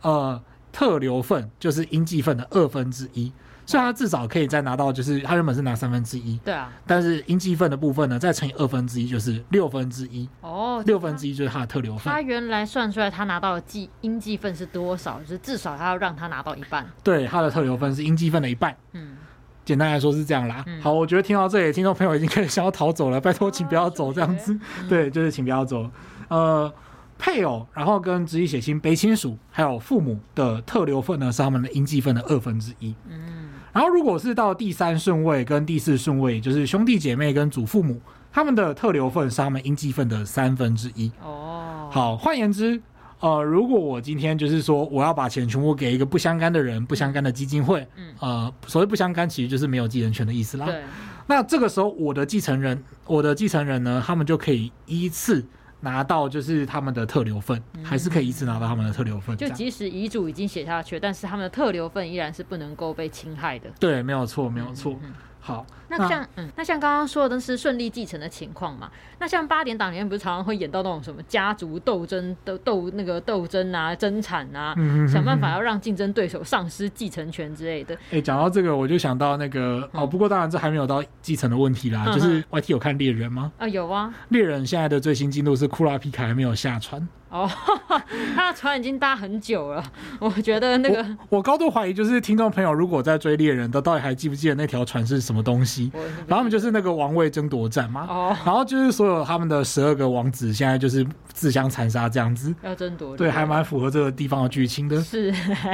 [0.00, 3.30] 呃特留份就是应继份的二分之一。
[3.72, 10.28] 所以他至少可以再拿到，就是他原本是拿三分之一，对啊，但是应继份的部分呢，再乘以二分之一，就是六分之一。
[10.42, 12.12] 哦，六分之一就是他的特留份。
[12.12, 15.18] 他原来算出来他拿到的计应继份是多少？
[15.20, 16.86] 就是至少他要让他拿到一半。
[17.02, 18.76] 对，他的特留份是应继份的一半。
[18.92, 19.16] 嗯，
[19.64, 20.62] 简单来说是这样啦。
[20.66, 24.52] 嗯、好，我觉得听到这里，听众朋友已经开始想要逃走了，拜托，请不要走这样子。
[24.52, 24.58] 哦、
[24.88, 25.90] 对，就是请不要走。
[26.28, 26.70] 呃。
[27.18, 32.92] 配偶，然后跟直系血亲、卑亲属，还有父母的特留份呢，是他们的应继份的二分之一。
[33.08, 33.41] 嗯，
[33.72, 41.10] 然后如果是到第三顺位跟第四顺位，就是兄弟姐妹跟祖父母，他们的特留份是他们应继份的三分之一。
[41.22, 42.80] 哦，好，换言之，
[43.20, 50.66] 呃，如果我今天就是说我要把钱全部给一个不相干的人、不相干的基金会，嗯，呃，所谓不相干，其实就是没有继承权的意思啦。
[50.66, 50.82] 对，
[51.26, 55.44] 那这个时候我的继承人，我的继承人呢，他们就可以依次。
[55.82, 59.36] 拿到就是他们的特留份，嗯，还是可以一次拿到他们的特留份。
[59.36, 63.68] 就即使遗嘱已经写下去，但是他们的特留份依然是不能够被侵害的。
[63.78, 64.92] 对，没有错，没有错。
[64.94, 65.12] 嗯嗯
[65.44, 68.88] 好，那像嗯，那像刚刚说的都是顺利继承的情况嘛？
[69.18, 77.92] 那像八点档里面不是常常会演到那种什么家族斗争、斗斗那个斗争啊、争产啊，嗯、想办法要让竞争对手丧失继承权之类的。
[77.96, 82.04] 哎、欸，讲到这个，我就想到那个、嗯、哦，不过当然这还没有到继承的问题啦。
[82.06, 83.50] 嗯、就是 YT 有看猎人吗？
[83.58, 84.14] 啊，有啊。
[84.28, 87.08] 猎人现在的最新进度是库拉皮卡还没有下船。
[87.32, 87.50] 哦，
[88.36, 89.82] 他的船已经搭很久了，
[90.20, 95.90] 我觉得那个我，我高度怀疑，就是听众朋友如果在追猎人的，到底还记不记得那条船是什么东西？
[96.26, 98.06] 然后他们就是那个王位争夺战嘛。
[98.08, 103.16] 哦，然后就是所有他们的十二个王子现在就是自相残杀这样子，要争夺。
[103.16, 105.00] 对，还蛮符合这个地方的剧情的。
[105.00, 105.30] 是，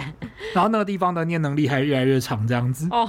[0.54, 2.86] 然后那个地方的念能力还越来越长这样子。
[2.92, 3.04] 哦，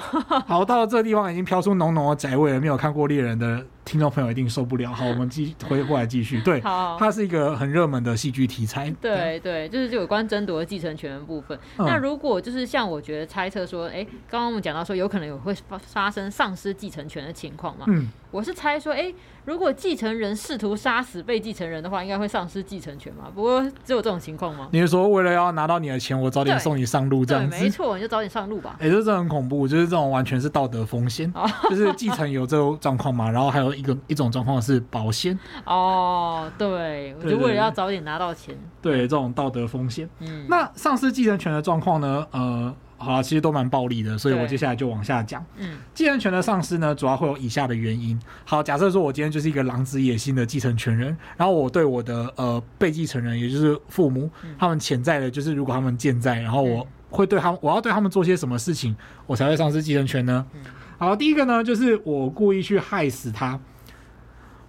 [0.48, 3.64] 好，到了这个地方已经飘出浓浓的宅味了，没有看过猎人的。
[3.90, 4.94] 听众朋友一定受不了。
[4.94, 6.40] 好， 我们继回过来继续。
[6.42, 8.94] 对，好，它是一个很热门的戏剧题材。
[9.02, 11.58] 对对，就是有关争夺继承权的部分。
[11.78, 17.86] 嗯、那如果就是像我觉得猜测说，哎、欸，刚刚我们讲到说有可能有会发发生丧失继承权的情况嘛？
[17.88, 19.16] 嗯，我是猜说，哎、欸，
[19.46, 23.26] 如果继承人试图杀死被继承人的话，应该会丧失继承权嘛？
[23.34, 24.70] 不过只有这种情况吗？
[24.72, 27.58] 你是说为了要拿到你的钱，我早点送你上路这样子？
[27.60, 28.76] 没错，你就早点上路吧。
[28.80, 31.34] 哎、欸，这真的很恐怖，就是这种完全是道德风险，
[31.72, 35.38] 就是继承有这种状况嘛，然后还有一个一种状况是保鲜。
[35.66, 38.56] 哦，对，我就为了要早点拿到钱。
[38.82, 40.08] 对，对，这种道德风险。
[40.20, 42.28] 嗯，那丧失继承权的状况呢？
[42.32, 42.76] 呃。
[43.00, 45.44] 好了，其实都蛮暴力的，所以我接下来就往下讲。
[45.56, 48.20] 嗯，继承权的丧失呢，主要会有以下的原因。
[48.44, 60.46] 好，假设说我今天就是一个狼子野心的继承权人，然后我对我的呃被继承人，也就是父母，嗯、他们潜在的，就是如果他们健在，然后我会对他们，我要对他们做些什么事情，我才会丧失继承权呢？
[60.54, 60.62] 嗯、
[60.98, 63.60] 好，第一个呢，就是我故意去害死他。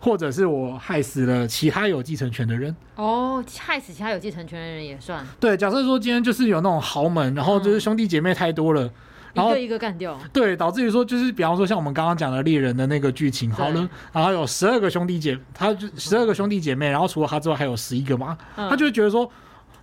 [0.00, 5.24] 或者是我害死了其他有继承权的人哦，害死其他有继承权的人也算。
[5.38, 8.92] 对，假设说今天就是有那种豪门，然后就是兄弟姐妹太多了，嗯、
[9.34, 10.18] 然后一个一个干掉。
[10.32, 19.30] 对，导致于说就是比方说像我们刚刚讲的猎人的那个剧情，好了，然后有十二个兄弟姐，他就十二个兄弟姐妹，然后除了他之外还有十一个嘛，嗯、他就会觉得说，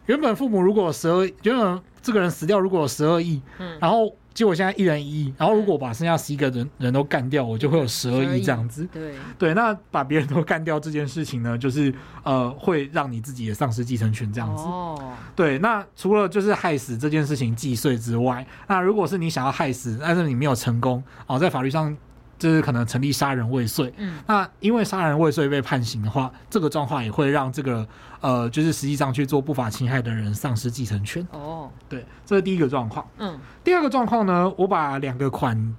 [0.08, 4.12] 原本父母如果有十二，原本这个人死掉如果有十二亿，嗯，然后。
[4.38, 8.88] 结果现在一人一亿，然后如果把剩下十一个人人都干掉，我就会有十二亿这样子。
[8.94, 14.62] 对对，那把别人都干掉这件事情呢，就是呃会让你自己也丧失继承权这样子。
[14.62, 21.98] 哦，对，那除了就是害死这件事情既遂之外，那如果是你想要害死，但是你没有成功哦，在法律上。
[22.38, 27.88] 就是可能成立杀人未遂，嗯，那因为杀人未遂被判刑的话，这个状况也会让这个
[28.22, 31.26] 呃，就是实际上去做不法侵害的人丧失继承权。
[31.32, 33.06] 哦，对，这是第一个状况。
[33.18, 35.76] 嗯，第二个状况呢，我把两个款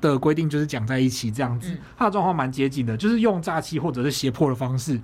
[0.00, 5.00] 的规定就是讲在一起，这样子，嗯、它的状况蛮接近的，就是用诈欺或者是胁迫的方式，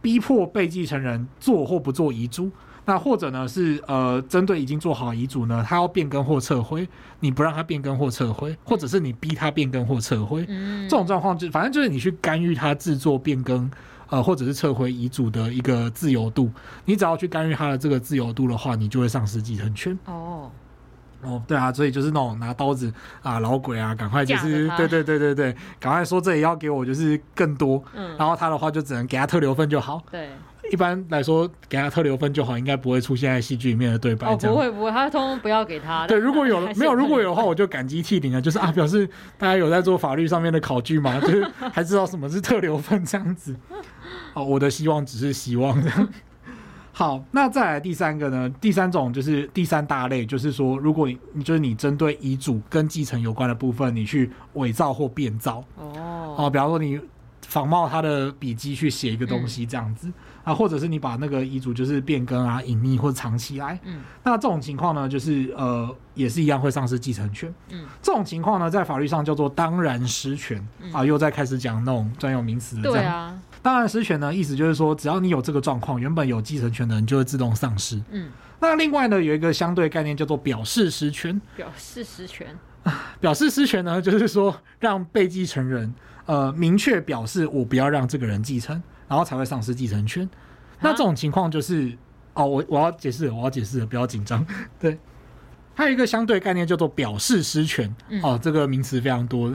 [0.00, 2.50] 逼迫被继承人做或不做遗嘱。
[2.90, 6.88] 那或者呢是呃，针对已经做好遗嘱呢，他要变更或撤回，
[7.20, 13.70] 你不让他变更或撤回，或者是你逼他变更或撤回，嗯、这种状况就反正就是你去干预他制作变更
[14.08, 16.50] 呃，或者是撤回遗嘱的一个自由度，
[16.84, 19.96] 你只要去干预他的这个自由度的话，你就会丧失继承权。
[20.06, 20.50] 哦。
[21.22, 30.30] 哦，对啊，所以就是那种拿刀子啊，老鬼啊，赶快就是对对对对对，赶快说这也要给我就是更多，嗯，然后他的话就只能给他特留份就好，对。
[30.70, 34.26] 一般来说，给他特留分就好，应该不会出现在戏剧里面的对白。
[34.28, 36.06] 哦，不会不会，他通通不要给他。
[36.06, 38.40] 对，如果有 没有如果有的话，我就感激涕零了。
[38.40, 43.54] 就是啊，表示大家有在做法律上面的考据嘛， 就是还知道什么是特留分这样子。
[44.34, 46.08] 哦，我的希望只是希望这样。
[46.92, 48.48] 好，那再来第三个呢？
[48.60, 55.64] 第三种就是第三大类，就是说，如果你就是你针对遗嘱跟继承有关的部分，你去伪造或变造。
[55.76, 56.34] 哦。
[56.38, 57.00] 哦，比方说你。
[57.48, 60.12] 仿冒他的笔迹去写一个东西，这样子、嗯、
[60.50, 82.58] 啊，或者是你把那个遗嘱就是变更啊、隐匿或者藏起来，嗯，那这种情况呢，就是呃，也是一样会丧失继承权，嗯，这种情况呢，在法律上叫做当然失权、嗯、啊，又在开始讲那种专有名词了，对啊，当然失权呢，意思就是说，只要你有这个状况，原本有继承权的人就会自动丧失，嗯，那另外呢，有一个相对概念叫做表示失权，表示失权，
[83.20, 85.94] 表示失权呢，就是说让被继承人。
[86.26, 88.80] 呃，明确表示我不要让这个人继承，
[89.10, 90.28] 然后才会丧失继承权。
[90.78, 91.98] 那这种情况就是，
[92.32, 94.46] 哦，我我要解释，我要解释，不要紧张。
[94.78, 94.96] 对，
[95.74, 97.92] 还有一个相对概念叫做表示失权。
[98.22, 99.52] 哦，这个名词非常多。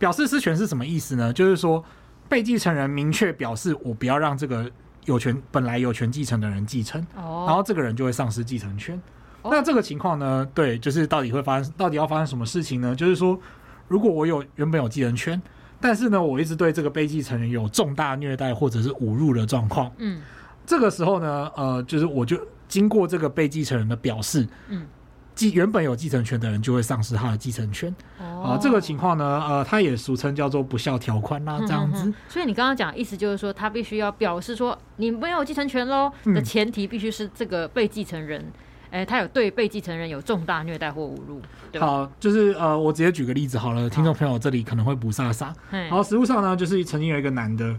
[0.00, 1.32] 表示失权是什么意思呢？
[1.32, 1.82] 就是说
[2.28, 4.68] 被继承人明确表示我不要让这个
[5.04, 9.00] 有权本来有权继承的人继承，然后这个人就会丧失继承权。
[9.44, 10.44] 那这个情况呢？
[10.52, 12.96] 对，就是到底会发生，到底要发生什么事情呢？
[12.96, 13.40] 就是说，
[13.86, 15.40] 如果我有原本有继承权。
[15.80, 19.90] 但是呢，我一直对这个被继承人有重大虐待或者是侮辱的状况。
[19.98, 20.20] 嗯，
[20.66, 24.86] 这个时候呢，呃，就是我就经过这个被继承人的表示，嗯，
[25.34, 27.94] 继原本有继承权的人就会丧失他的继承权。
[28.18, 32.04] 哦，啊，这个情况呢，呃，他也俗称叫做不孝条款啦，这样子。
[32.04, 32.14] 嗯嗯嗯。
[32.28, 38.44] 所以你刚刚讲的意思就是说，他必须要表示说你没有继承权喽的前提，必须是这个被继承人。
[38.90, 41.40] 哎、欸，他有对被继承人有重大虐待或侮辱。
[41.78, 45.52] 好，就是呃，我直接举个例子好了，好听众朋友这里可能会不飒飒。
[45.70, 47.74] 然后实物上呢，就是曾经有一个男的，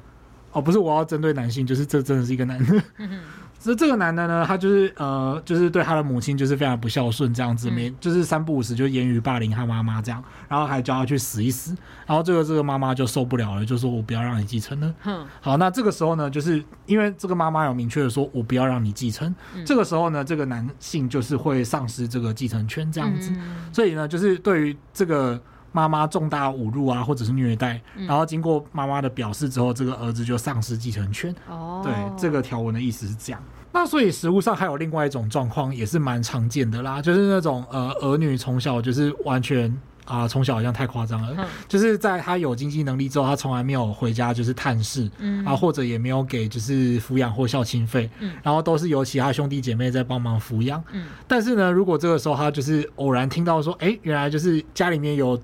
[0.52, 2.84] 哦，不是我要针对男性，就是这真的是一个男的。
[2.98, 3.22] 嗯
[3.60, 14.94] 是这个男的呢，他就是呃，就是对他的母亲就是非常不孝顺，这样子，没、嗯、就是三不五时就言语霸凌他妈妈这样，然后还叫他去死一死，然后这个这个妈妈就受不了了，就说我不要让你继承了。
[15.04, 25.40] 嗯，好，那这个时候呢，就是因为这个妈妈有明确的说，我不要让你继承，嗯、这个时候呢，这个男性就是会丧失这个继承权这样子，嗯、所以呢，就是对于这个
[25.72, 31.34] 妈妈重大侮辱啊，或者是虐待，嗯、然后经过妈妈的表示之后，这个儿子就丧失继承权。
[31.48, 33.44] 哦，对，这个条文的意思是这样。
[33.72, 39.76] 那所以实物上还有另外一种状况，也是蛮常见的啦，就是那种呃儿女从小就是完全。
[40.06, 55.40] 啊，从小好像太夸张了，嗯、就是在他有经济能力之后，他从来没有回家就是探视，嗯，啊，或者也没有给就是抚养或孝亲费，嗯，然后都是由其他兄弟姐妹在帮忙抚养，嗯，但是呢，如果这个时候他就是偶然听到说，哎、欸，原来就是家里面有，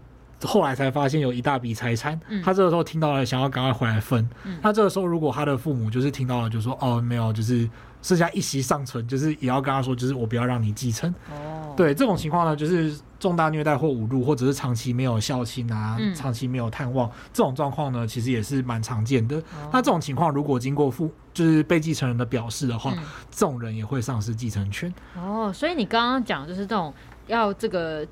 [0.46, 7.70] 后来才发现有一大笔财产，嗯，他这个时候听到了，想要赶快回来分，嗯，那这个时候如果他的父母就是听到了，就说，哦，没有，就是
[8.02, 12.96] 剩下一息尚存，就是也要跟他说，就是我不要让你继承，哦，对，这种情况呢，就是。
[13.18, 19.38] 重大虐待或侮辱，或者是长期没有孝亲啊，嗯、长期没有探望，这种状况呢，其实也是蛮常见的。
[19.38, 24.94] 哦、那这种情况，如果经过父就是被继承人的表示的话，嗯、这种人也会丧失继承权。
[25.16, 26.94] 哦，所以你刚刚讲就是这种
[27.26, 28.06] 要这个。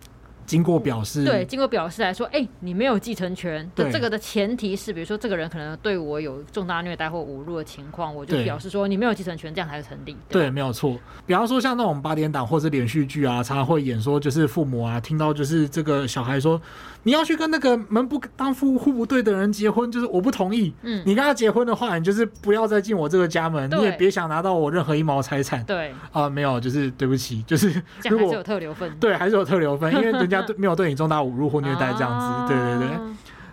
[0.45, 10.15] 经过表示，对，经过表示来说，哎、欸，你没有继承权的这个的前提是，比如说这个人可能对我有重大虐待或侮辱的情况，我就表示说你没有继承权，这样才是成立。
[10.29, 10.97] 对，对，没有错。
[11.25, 16.61] 比方说像那种八点档或者连续剧啊，常常会演说，就是父母啊，听到就是这个小孩说
[17.03, 20.73] 你要去跟那个门不当户户不对的人结婚，就是我不同意。
[20.83, 25.63] 嗯，你跟他结婚的话，你就是不要再进我这个家门，你也别想拿到我任何一毛财产。
[25.65, 27.67] 对啊、呃，没有，就是对不起，就是
[28.09, 31.21] 如果还是有特留分，对，还是有特留分，因为人家对没有对你重大。
[31.21, 32.89] 侮辱或虐待这样子，啊、对对对。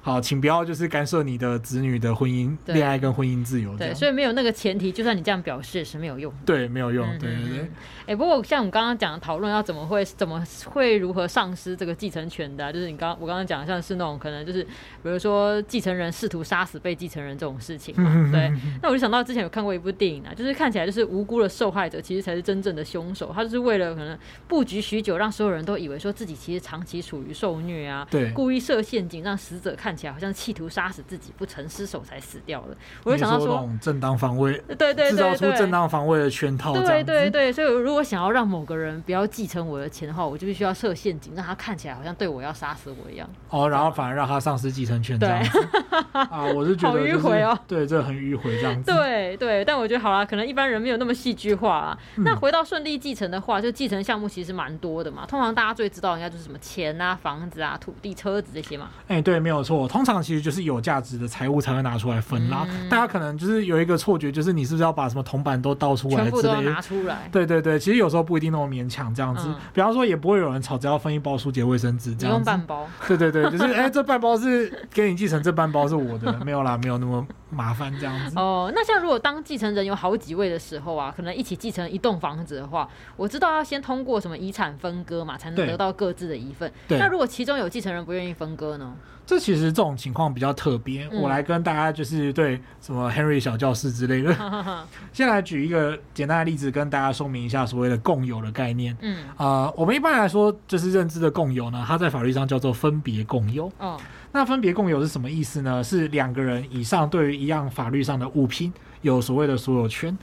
[0.02, 3.76] 好，请不要就是干涉你的子女的婚姻、恋爱跟婚姻自由。
[3.76, 6.32] 对，所以没有那个前提，就算你这样表示也是没有用。
[6.46, 7.06] 对，没有用。
[7.18, 7.58] 对对对。
[7.58, 18.10] 哎、欸，不过像我们刚刚讲的讨论，要怎么会怎么会如何丧失这个继承权的、啊，就是你刚我刚刚讲的，像是那种可能就是，比如说继承人试图杀死被继承人这种事情嘛。
[18.32, 18.50] 对。
[18.82, 30.70] 那我就想到之前有看过一部电影啊，就是看起来就是无辜的受害者其实才是真正的凶手，他就是为了可能布局许久，让所有人都以为说自己其实长期处于受虐啊，对，故意设陷阱，让死者看起来好像企图。
[30.70, 43.28] 杀死自己不曾失手才死掉了，我就想到说，说正当防卫，对对对，制造出正当防卫的圈套，对对对，所以如果想要让某个人不要继承我的钱的话，我就必须要设陷阱，让他看起来好像对我要杀死我一样。
[43.48, 45.42] 哦，然后反而让他丧失继承权，这样
[46.12, 48.92] 啊，我是觉得、就是、好迂回哦，对，这很迂回这样子。
[48.92, 51.98] 对对，但我觉得好啦，可能一般人没有那么戏剧化啊。
[52.14, 55.26] 嗯、那回到顺利继承的话，就继承项目其实蛮多的嘛。
[55.26, 58.90] 通常大家最知道应该就是什么钱啊、房子啊、土地、车子这些嘛。
[59.08, 59.79] 哎、欸，对，没有错。
[59.88, 62.66] 通常其实就是有价值的财物才会拿出来分啦。
[62.70, 66.30] 嗯、大家可能就是有一个错觉，就是你是不是要把什么铜板都倒出来之类的？
[66.30, 67.28] 全部都拿出来。
[67.30, 69.44] 对对对，其实有时候不一定那么勉强这样子。
[69.48, 72.38] 嗯、比方说，也不会有人吵着要分一包书洁卫生纸这样子。
[72.38, 72.86] 用半包。
[73.06, 78.38] 对对对， 就是哎、欸，这半包是给你继承，这半包是我的，没有啦，没有那么麻烦这样子。
[78.38, 86.70] 哦，那像如果当继承人有好几位的时候啊，可能一起继承一栋房子的话，我知道要先通过什么遗产分割嘛，才能得到各自的一份。
[86.88, 86.98] 对。
[86.98, 88.94] 那如果其中有继承人不愿意分割呢？
[89.30, 94.36] 这其实这种情况比较特别，嗯、我来跟大家就是对什么 Henry 小教室之类的，
[95.12, 98.96] 先来举一个简单的例子，跟大家说明一下所谓的共有的概念。
[99.00, 103.70] 嗯，啊、呃，我们一般来说就是认知的共有呢，它在法律上叫做分别共有。
[103.78, 103.96] 哦，
[104.32, 105.80] 那分别共有是什么意思呢？
[105.84, 108.72] 是两个人以上对于一样法律上的物品
[109.02, 110.18] 有所谓的所有权。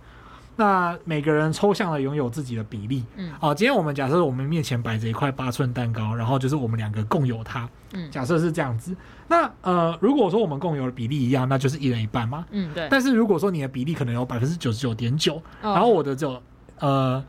[0.60, 8.96] 那每个人抽象的拥有自己的比例，嗯，好，今天我们假设我们面前摆着一块八寸蛋糕，然后就是我们两个共有它，嗯，假设是这样子。
[9.28, 12.88] 那呃，如果说我们共有的比例一样，那就是一人一半嘛，嗯，对。
[12.90, 16.42] 但是如果说你的比例可能有百分之九十九点九，然后我的只有
[16.80, 17.24] 呃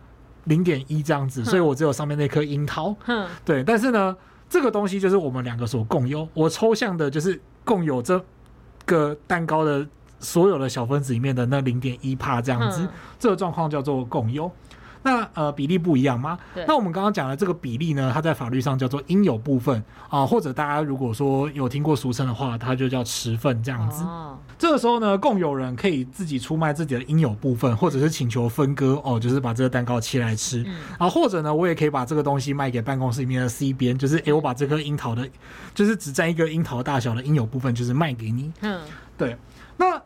[0.45, 3.63] 零点一这样子，所以我只有上面那颗樱桃，嗯，对。
[3.63, 4.17] 但是呢，
[4.49, 8.19] 这个东西就是我们两个所共有，我抽象的就是共有这
[8.87, 9.87] 个蛋糕的。
[10.21, 12.89] 所有的小分子里面的那零点一帕这样子，嗯、
[13.19, 14.51] 这个状况叫做共有。
[15.01, 16.37] 那呃比例不一样吗？
[16.67, 24.03] 那我们刚刚讲的这个比例呢，它在法律上叫做应有部分啊、呃，或者大家如果说有听过俗称的话，它就叫持份这样子。
[24.03, 30.65] 哦、这个时候呢，共有人可以自己出卖自己的应有部分，或者是请求分割哦，就是把这个蛋糕切来吃。
[30.67, 35.27] 嗯、啊，或者呢，我也可以把这个东西卖给办公室里面的 C 边，就是诶，我把这颗樱桃的，
[35.73, 38.53] 就是只占一个樱桃大小的应有部分，就是卖给你。
[38.63, 38.81] 嗯，
[39.17, 39.37] 对。
[39.79, 40.03] 那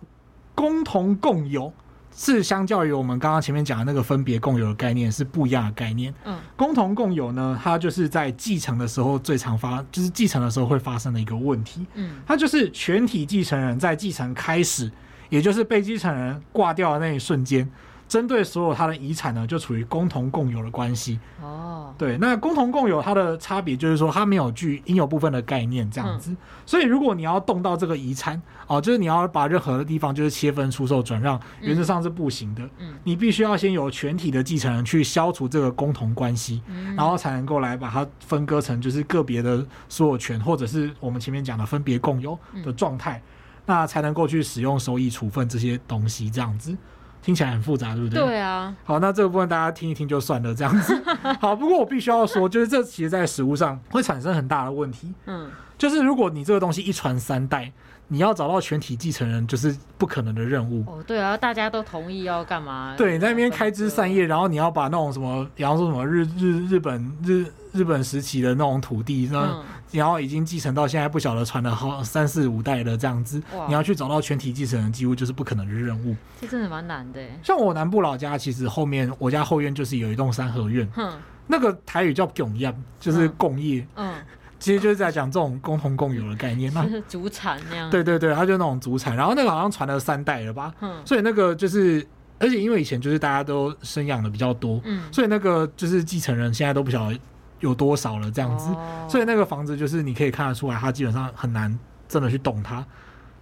[0.55, 1.73] 共同共有
[2.15, 6.15] 是相较于我们刚刚前面讲的那个分别共有的概念是不一样的概念。
[6.25, 11.87] 嗯，共同共有呢，它就是在继承的时候最常发，就是继承的时候会发生的一个问题。
[11.95, 14.93] 嗯，它就是全体继承人在继承开始，
[15.31, 17.67] 也就是被继承人挂掉的那一瞬间，
[18.07, 21.19] 针对所有他的遗产呢，就处于共同共有的关系。
[21.41, 26.31] 哦，对，那共同共有它的差别就是说，它没有具应有部分的概念这样子。
[26.31, 28.41] 嗯、所以如果你要动到这个遗产，
[28.77, 32.63] 哦，就是你要把任何的地方就是切分、出售、转让，原则上是不行的。
[32.79, 43.19] 嗯，你必须要先有全体的继承人去消除这个共同关系，嗯、然后才能够来把它分割成就是个别的所有权，或者是我们前面讲的分别共有的状态。
[43.19, 43.29] 嗯
[43.65, 46.77] 那才能够去使用收益处分这些东西，这样子
[47.23, 48.21] 听起来很复杂，对不对？
[48.21, 48.75] 对啊。
[48.83, 51.01] 好，那这个部分大家听一听就算了，这样子。
[51.41, 55.15] 好，不过我必须要说，就是这其实在实物上会产生很大的问题。
[55.27, 55.49] 嗯，
[55.79, 57.73] 就是如果你这个东西一传三代。
[58.13, 60.85] 你要找到全体继承人，就是不可能的任务。
[60.87, 62.95] 哦，对啊，大家都同意要干嘛？
[62.95, 76.15] 对，你在那边开枝散叶，然后你要把那种什么，比方说什么日日日本日日本时期的那种土地，然后然后已经继承到现在不晓得传了好三四五代的这样子，你要去找到全体继承人，几乎就是不可能的任务。
[76.39, 77.21] 这真的蛮难的。
[77.43, 81.11] 像我南部老家，其实后面我家后院就是有一栋三合院，嗯
[81.47, 83.81] 那个台语叫拱业，就是共业。
[83.95, 84.13] 嗯。
[84.13, 84.15] 嗯
[84.63, 87.91] 其实就是在讲这种共同共有的概念，嘛 祖产那样。
[87.91, 92.07] 对对对，他就那种祖产，然后那个好像传了三代了吧，嗯，所以那个就是，
[92.39, 97.19] 而且因为以前就是大家都生养的比较多，嗯，所以那个就是继承人现在都不晓得
[97.59, 102.87] 有多少了这样子，哦，所以那个房子就是你可以看得出来，他基本上很难真的去动它，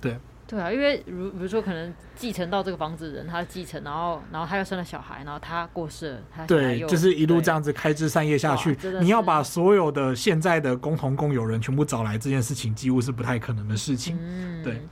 [0.01, 0.17] 对。
[0.51, 8.77] 对啊，因为如比如说，可能继承到这个房子的人，他继承，然后然后他又生了小孩，然后他过世了，他对，就是一路这样子开枝散叶下去。
[9.01, 14.19] 你要把所有的现在的共同共有人全部找来，这件事情几乎是不太可能的事情。
[14.21, 14.83] 嗯，对。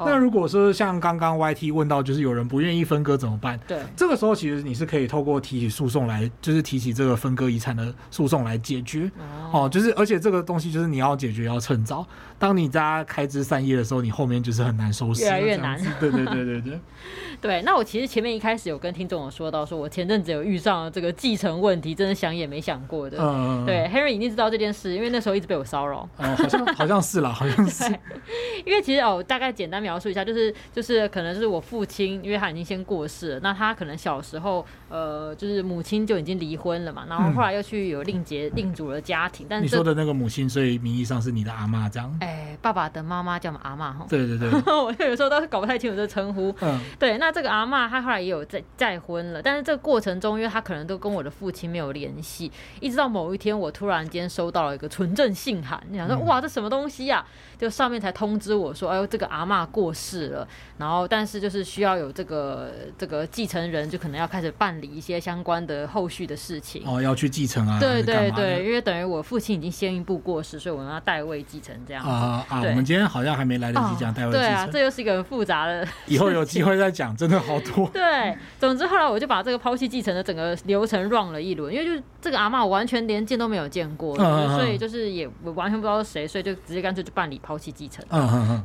[0.00, 3.58] 那如果说像刚刚 YT 问到，就是有人不愿意分割怎么办？
[3.66, 9.10] 对，这个时候其实你是可以透过提起诉讼来，就是提起这个分割遗产的诉讼来解决。
[9.50, 12.06] 哦，就是而且这个东西就是你要解决要趁早，
[12.38, 15.80] 当你家开枝散叶的时候，你后面就是很难收拾，越来越难。
[15.98, 16.80] 对对对对对。
[17.40, 23.16] 对，那我其实前面一开始有跟听众有说到，说我前阵子有遇上了这个继承问题，真的想也没想过的。
[23.20, 26.08] 嗯，对，Henry 一定知道这件事，因为那时候一直被我骚扰。
[26.16, 27.84] 哦，好像好像是啦，好像是。
[28.66, 39.46] 因为其实哦，大概简单描述一下，就是就是可能就是我父亲，因为他已经先过世了，那他可能小时候呃，就是母亲就已经离婚了嘛，然后后来又去有另结另组了家庭。
[39.48, 42.18] 但是你说的那个母亲，所以名义上是你的阿妈这样？
[42.20, 42.27] 哎，
[42.60, 44.06] 爸爸的妈妈叫阿妈哈。
[44.08, 46.54] 对对对， 我有时候倒是搞不太清楚这个称呼。
[46.60, 52.50] 嗯，对，那这个阿妈她后来也有再再婚了，但是这个过程中，因为她可能都跟我的父亲没有联系，
[52.80, 57.24] 一直到某一天，我突然间收到了一个存证信函，你想说哇，这什么东西呀？
[57.58, 66.82] 就上面才通知我说，哎呦，这个阿妈过世了，然后但是就是需要有这个这个继承人，就可能要开始办理一些相关的后续的事情。
[66.86, 72.04] 哦，要去继承啊，对对对，因为等于我父亲已经先一步过世，所以我们要代位继承这样。
[72.04, 77.88] 啊啊，我们今天好像还没来得及讲代位继承，对啊，这又是一个很复杂的， 以后有机会再讲，真的好多。
[77.94, 88.04] 对，总之后来我就把这个抛弃继承的整个流程 run 了一轮，因为就是这个阿嬷我完全连见都没有见过，所以就是也我完全不知道是谁，所以就直接干脆就办理抛弃继承。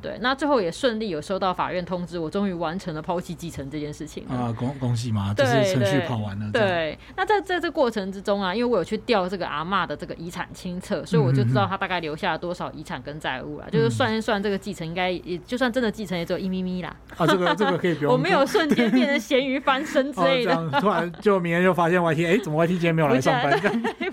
[0.01, 4.54] 对，那最后也顺利有收到法院通知，我终于完成了抛弃继承这件事情啊！
[4.58, 6.49] 恭恭喜嘛，就是程序跑完了。
[6.51, 13.70] 对，那在在这过程之中啊，因为我有去调这个阿嬷的这个遗产清册，所以我就知道他大概留下了多少遗产跟债务了。
[13.72, 16.96] 就是算一算，这个继承应该也就算真的继承，也只有一咪咪啦。
[17.18, 18.12] 啊，这个这个可以不用。
[18.14, 20.70] 我没有瞬间变成咸鱼翻身之类的。
[20.80, 23.60] 突然就明天就发现 YT，哎，怎么 YT 今天没有来上班？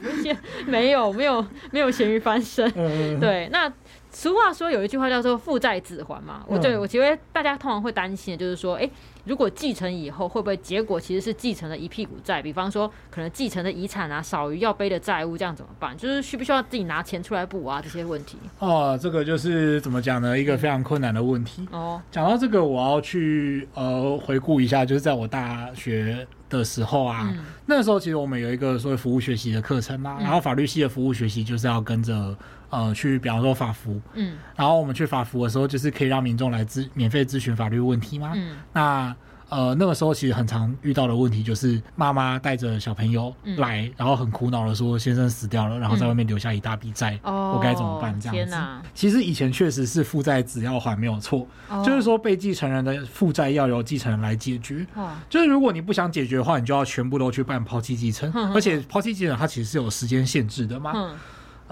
[0.66, 2.70] 没有没有没有咸鱼翻身。
[3.18, 3.72] 对，那。
[4.12, 8.90] 俗话说有一句话叫做“父债子还”嘛，我对我觉得大家通常会担心的就是说，哎，
[9.24, 12.40] 如果继承以后会不会结果其实是继承了一屁股债？
[12.40, 15.96] 比方说可能继承的遗产啊少于要背的债务，这样怎么办？
[15.96, 17.80] 就是需不需要自己拿钱出来补啊？
[17.82, 20.38] 这些问题哦，这个就是怎么讲呢？
[20.38, 22.00] 一个非常困难的问题哦。
[22.10, 32.36] 讲到这个，我要去呃回顾一下，就是在我大学的时候啊，嗯、那时候其实我们有一个所谓服务学习的课程嘛，嗯、然后法律系的服务学习就是要跟着。
[32.70, 39.14] 呃，去比方说法服，嗯，然后我们去法服的时候，就是可以让民众来咨免费咨询法律问题吗，嗯，那
[39.48, 48.18] 呃那个时候其实很常遇到的问题就是妈妈带着小朋友来，嗯、然后很苦恼的说先生死掉了，然后在外面留下一大笔债，嗯、我该怎么办？
[48.20, 48.56] 这样子。
[48.94, 61.10] 其实以前确实是负债只要还没有错，哦、就是说被继承人的负债要由继承人来解决，哦、就是如果你不想解决的话，你就要全部都去办抛弃继承，而且抛弃继承它其实是有时间限制的嘛。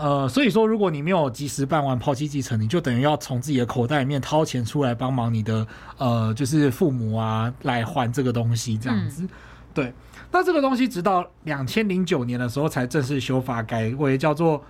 [0.00, 9.24] 嗯呃，所以说，如果你没有及时办完抛弃继承，你就等于要从自己的口袋里面掏钱出来帮忙你的呃，就是父母啊来还这个东西，这样子。
[9.24, 9.28] 嗯、
[9.74, 9.92] 对，
[10.30, 14.62] 那这个东西直到两千零九年的时候才正式修法，改为叫做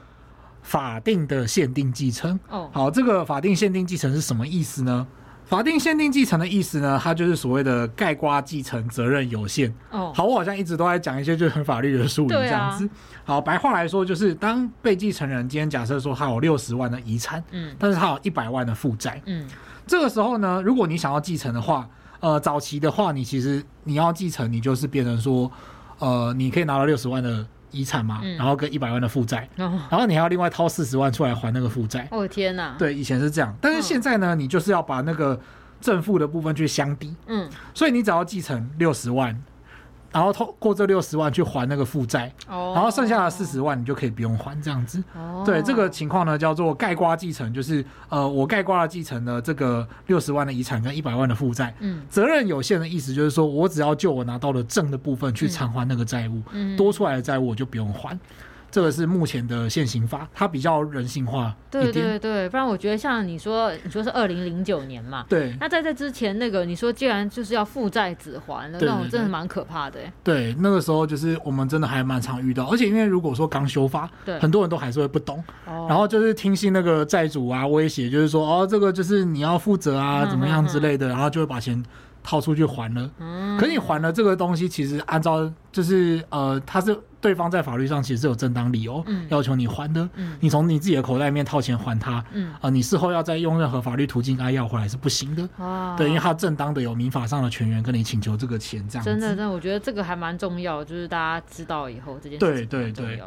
[0.63, 2.41] 法定的限定继承。
[2.49, 5.07] 哦，好，这个法定限定继承是什么意思呢？
[5.49, 9.75] 法定限定继承的意思呢，它就是所谓的盖瓜继承责任有限。
[9.91, 12.85] 哦，好，我好像一直都在讲一些就是很法律的术语这样子。
[12.85, 12.91] 啊、
[13.25, 19.49] 好，白话来说就是，当被继承人今天假设说他有六十万的遗产，嗯，但是他有一百万的负债，嗯，
[19.87, 21.89] 这个时候呢，如果你想要继承的话，
[22.21, 25.51] 呃，早期的话，你其实你要继承，你就是变成说，
[25.99, 27.47] 呃，你可以拿到六十万的。
[27.71, 32.09] 遗产嘛，然后跟一百万的负债，然后你还要另外掏四十万出来还那个负债。
[32.11, 32.75] 我哦天哪！
[32.79, 35.41] 对，以前是这样，但是现在呢，你就是要把那个
[35.81, 37.15] 正负的部分去相抵。
[37.27, 39.41] 嗯，所以你只要继承六十万。
[40.11, 45.03] 然后透过这六十万去还那个负债，然后剩下的四十万你就可以不用还这样子。
[45.45, 51.75] 对，这个情况呢叫做盖瓜继承，就是呃我盖瓜了继承了这个六十万的遗产跟一百万的负债。
[51.81, 56.43] 嗯，责任有限的意思就是说我只要就我拿到的正的部分去偿还那个债务，
[56.77, 58.19] 多出来的债务我就不用还。
[58.71, 61.55] 这个是目前的现行法，它比较人性化。
[61.71, 65.57] 对对对，不然我觉得像你说，你说是二零零九年嘛，对。
[65.61, 69.99] 那在这之前，那个你说既然就是要负债子还，那种真的蛮可怕的。
[70.23, 81.83] 对，那个时候就是我们真的还蛮常遇到，而且因为如果说刚修法，对，很多人都还是会不懂，然后就是听信那个债主啊威胁，就是说哦，这个就是你要负责啊，怎么样之类的，然后就会把钱
[82.23, 83.11] 掏出去还了。
[83.59, 86.99] 可你还了这个东西，其实按照就是呃，它是。
[87.21, 92.25] 对方在法律上其实是有正当理由要求你还的，嗯、你从你自己的口袋里面掏钱还他，
[92.61, 99.11] 啊、你事后要再用任何法律途径他要回来是不行的，哦、对，因为他正当的有民法上的权源跟你请求这个钱，这样子。
[99.11, 103.23] 真的，真的，我觉得这个还蛮重要，就是大家知道以后这件事情对对对。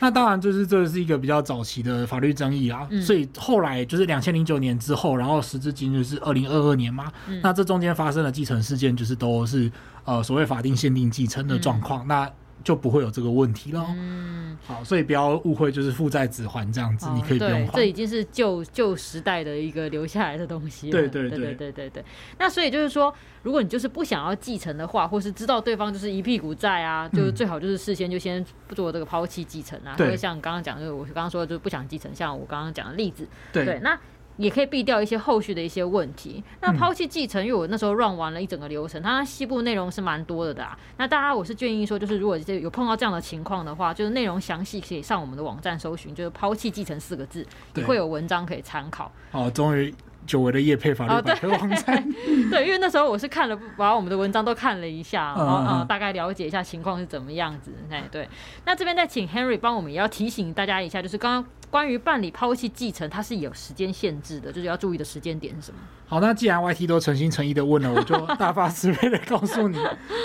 [0.00, 9.70] 那当然就是这是一个比较早期的法律争议啊，嗯、所以后来就是两千零九年之后，然后时至今日是二零二二年嘛，嗯、那这中间发生的继承事件就是都是
[10.04, 12.30] 呃所谓法定限定继承的状况，嗯、那。
[12.66, 13.86] 就不会有这个问题了。
[13.90, 17.74] 嗯，好，所以不要误会，就是负债子还这样子，哦、你可以不用还。
[17.74, 20.90] 这已经是旧旧时代的一个留下来的东西了。
[20.90, 22.04] 对对对对对对对。
[22.40, 23.14] 那所以就是说，
[23.44, 29.94] 如果你就是不想要继承的话，或是知道对方就是一屁股债啊，就是最好就是事先就先不做这个抛弃继承啊。
[29.96, 30.10] 对、嗯。
[30.10, 33.28] 或像刚刚讲就是，我刚刚说的就是不想继承，像我刚刚讲的例子。
[33.52, 33.64] 对。
[33.64, 33.96] 对那。
[34.36, 36.42] 也可以避掉一些后续的一些问题。
[36.60, 40.78] 那抛弃继承，因为我那时候 run 完了一整个流程，它西部内容是蛮多的的啊。
[40.98, 49.10] 那大家我是建议说，就是如果有碰到这样的情况的话，就是内容详细可以上我们的网站搜寻，就是抛弃继承四个字，对会有文章可以参考。
[49.32, 49.94] 哦，终于
[50.26, 51.96] 久违的叶配法律百科网站。
[51.96, 52.04] 哦、
[52.50, 57.72] 对，因为那时候我是看了，把我们的文章都看了一下，然后嗯，大概了解一下情况是怎么样子。
[57.90, 58.28] 哎，对。
[58.64, 61.50] 那这边再请 Henry 帮我们也要提醒大家一下，就是刚刚。
[61.76, 65.78] 关于办理抛弃继承，它是有时间限制的，就是要注意的时间点是什么？
[66.06, 69.76] 好，那既然 YT 都诚心诚意的问了，我就大发慈悲的告诉你，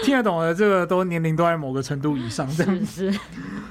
[0.01, 3.13] 听得懂的这个都年龄都在某个程度以上，这样子。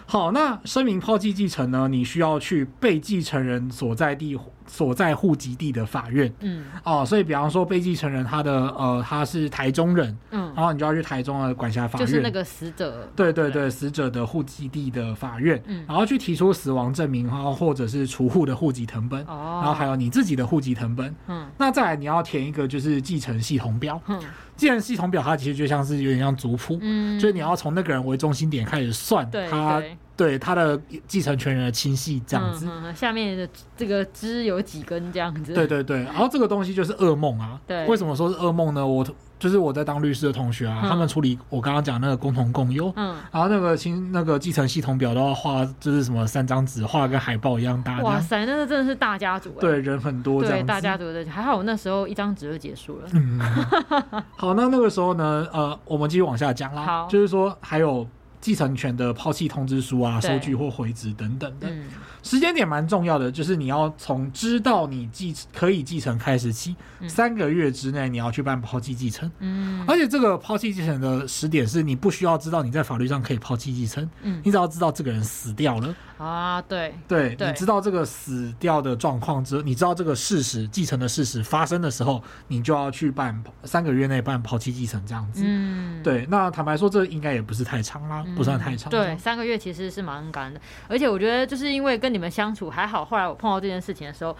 [0.04, 6.32] 好，那声明抛弃继承呢，你需要去被继承人所在地所在户籍地的法院。
[6.40, 22.00] 嗯，哦，所以比方说被继承人他的呃他是台中人，嗯，然后你就要去台中的管辖法院，就是那个死者，对对对，死者的户籍地的法院，嗯，然后去提出死亡证明，然后或者是除户的户籍成本，哦，然后还有你自己的户籍成本，嗯，那再来。
[22.00, 24.18] 你要填一个就是继承系统表，嗯。
[24.56, 29.82] 继承系统表它其实就像是有点像族谱，嗯，就是你要从那个人为中心点开始算他
[30.20, 38.86] 对他的继承权人的亲系这样子，下面的这个枝有几根这样子，对对对，然后这个东西就是噩梦啊，对，为什么说是噩梦呢？
[38.86, 39.06] 我。
[39.40, 47.98] 就是我在当律师的同学啊，嗯、他们处理我刚刚讲那个共同共有，嗯，然后那个亲那个继承系统表都要画，就是什么三张纸，画跟海报一样大。
[48.02, 53.08] 哇塞，那个真的是大家族，对，人很多，对，大家族的，还好我那时候一张纸就结束了。
[53.14, 53.40] 嗯，
[54.36, 58.06] 好，那那个时候呢，呃，我们继续往下讲啦，好就是说还有
[58.40, 61.68] 继承权的抛弃通知书啊、收据或回执等等的。
[61.70, 61.84] 嗯
[62.22, 69.30] 时间点蛮重要的，就是你要从知道你继可以继承开始起，嗯、三个月之内你要去办抛弃继承。
[69.38, 75.94] 嗯，而且这个抛弃继承的时点是你不需要知道你在法律上可以抛弃继承，嗯，你只要知道这个人死掉了。
[76.18, 76.94] 啊，对。
[77.08, 77.48] 对，对。
[77.48, 85.42] 你知道这个死掉的状况之后，你知道这个事实继承的事实发生的时候，你就要去办三个月内办抛弃继承这样子。
[85.44, 88.90] 嗯，对，那坦白说，这应该也不是太长啦，嗯、不算太长。
[88.90, 94.36] 对，三个月其实是蛮赶的，而且我觉得就是因为跟你们相处还好，后来我碰到这件事情的时候，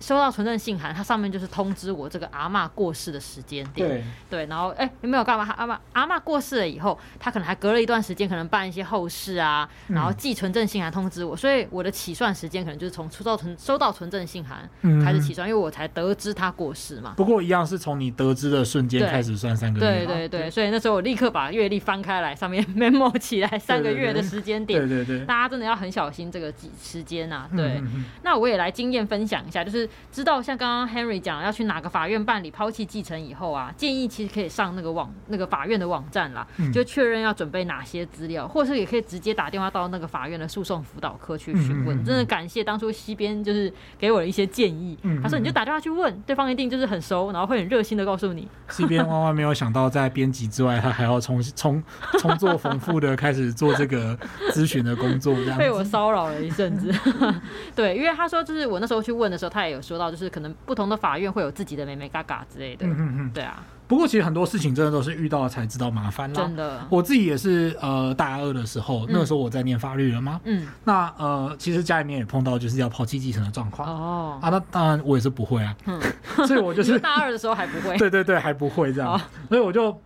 [0.00, 3.86] 收到存证信函，它上面就是通知我这个阿嬷过世的时间点。
[3.86, 5.54] 对对，然后哎，有没有干嘛？
[5.56, 14.68] 阿嬷阿嬷过世了以后，他可能还隔了一段时间，可能办一些后事啊，然后寄存证信函通知我，所以我的起算时间可能就是从收到存收到存证信函
[15.04, 17.12] 开始起算，因为我才得知他过世嘛。
[17.16, 20.06] 不过一样是从你得知的瞬间开始算三个月。
[20.06, 24.80] 对对对，所以那时候我立刻把月历翻开来，上面 memo 起来三个月的时间点。
[24.88, 27.46] 对对对，大家真的要很小心这个几时间呐。
[27.54, 27.82] 对，
[28.22, 29.89] 那我也来经验分享一下，就是。
[30.10, 42.04] 知道像刚刚 Henry 讲要去哪个法院办理抛弃继承以后啊，建议其实可以上那个网那个法院的网站啦，嗯、就确认要准备哪些资料，或是也可以直接打电话到那个法院的诉讼辅导科去询问。
[42.04, 48.48] 真的感谢当初西边就是给我的一些建议，他说你就打电话去问，对方一定就是很熟，然后会很热心的告诉你。
[48.68, 51.82] 西边万万没有想到，在编辑之外，他还要重重
[52.18, 54.16] 重做丰富的开始做这个
[54.52, 56.92] 咨询的工作，这样 被我骚扰了一阵子。
[57.74, 62.86] 对，因为他说就是我那时候去问的时候，他也有说到，就是可能不同的法院会有自己的美眉嘎嘎之类的。
[62.86, 63.62] 嗯嗯嗯，对啊。
[63.86, 66.42] 不过其实很多事情真的都是遇到了才知道麻烦啦。
[66.42, 70.40] 真的，我自己也是呃大二的时候，那个时候我在念法律了吗。
[70.44, 70.68] 嗯。
[70.84, 73.88] 那呃，其实家里面也碰到就是要抛弃继承的状况。
[73.88, 74.38] 哦。
[74.40, 75.76] 啊，那当然我也是不会啊。
[75.86, 76.00] 嗯。
[76.46, 77.96] 所以我就是大二的时候还不会。
[77.98, 79.12] 对对对，还不会这样。
[79.14, 79.20] 哦。
[79.48, 80.00] 所以我就。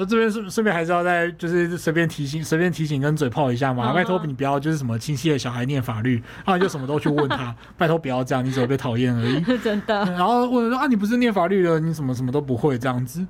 [0.00, 9.42] 那这边顺顺便还是要再就是随便提醒随便提醒跟嘴炮一下嘛，拜托你不要就是什么亲戚的小孩念法律，然后你就什么都去问他， 拜托不要这样，你只会被讨厌而已。
[9.62, 9.94] 真的。
[10.12, 13.26] 然后问说啊，你不是念法律的，你什么什么都不会这样子。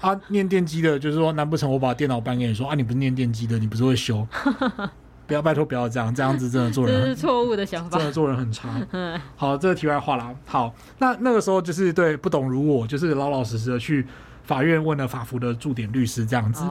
[0.00, 4.26] 啊，念电机的，就是说难不成我把电脑搬给你说啊，你不是念电机的，你不是会修？
[5.28, 8.68] 不要拜托不要这样，这样子真的做人这是错误的想法，真的做人很差。
[8.90, 10.34] 嗯好，这个题外话啦。
[10.44, 14.04] 好，那那个时候就是对不懂如我，就是老老实实的去。
[14.44, 16.62] 法院问了法服的驻点律师这样子，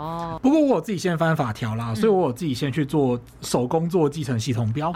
[0.41, 4.93] 不过我有自己先翻法条啦，所以我有自己先去做手工做继承系统表，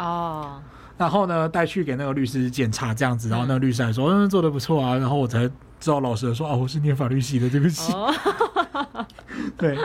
[0.97, 5.49] 然后呢带去给那个律师检查这样子，然后那个律师还说嗯做的不错啊，然后我才
[5.79, 7.93] 知道老实的说啊我是念法律系的，对不起，
[9.57, 9.77] 对。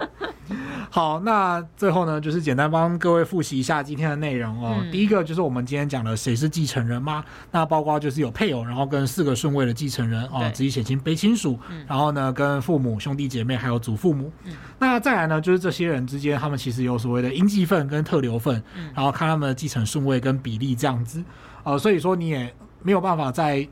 [0.91, 4.77] 好，那最后呢，就是简单帮各位复习一下今天的内容哦。
[4.83, 14.31] 嗯、第一个就是我们今天讲的谁是继承人嘛，那包括就是有配偶，然后跟四个顺位的继承人哦，直系血亲卑亲属，嗯、然后呢跟父母、兄弟姐妹还有祖父母。
[14.45, 21.25] 嗯、那再来呢，就是这些人之间，他们其实有所谓的应继份跟特留份，嗯、然后看他们的继承顺位跟比例这样子。
[21.63, 23.67] 呃，所以说你也没有办法在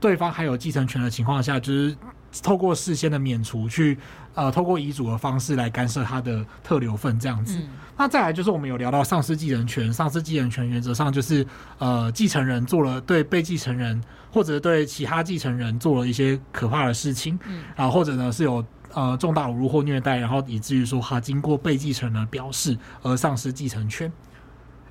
[0.00, 1.96] 对方还有继承权的情况下，就是。
[2.42, 3.96] 透过事先的免除去，
[4.34, 7.56] 呃，透过遗嘱的方式来干涉他的特留份这样子。
[7.58, 11.44] 嗯、那再来就是我们有聊到丧失继承权，丧失继承权原则上就是，
[11.78, 13.98] 呃，继承人做了对被继承人
[14.30, 24.12] 或者对其他继承人做了一些可怕的事情，嗯，然后或者呢是有呃重大侮辱或虐待，然后以至于说他经过被继承人表示而丧失继承权。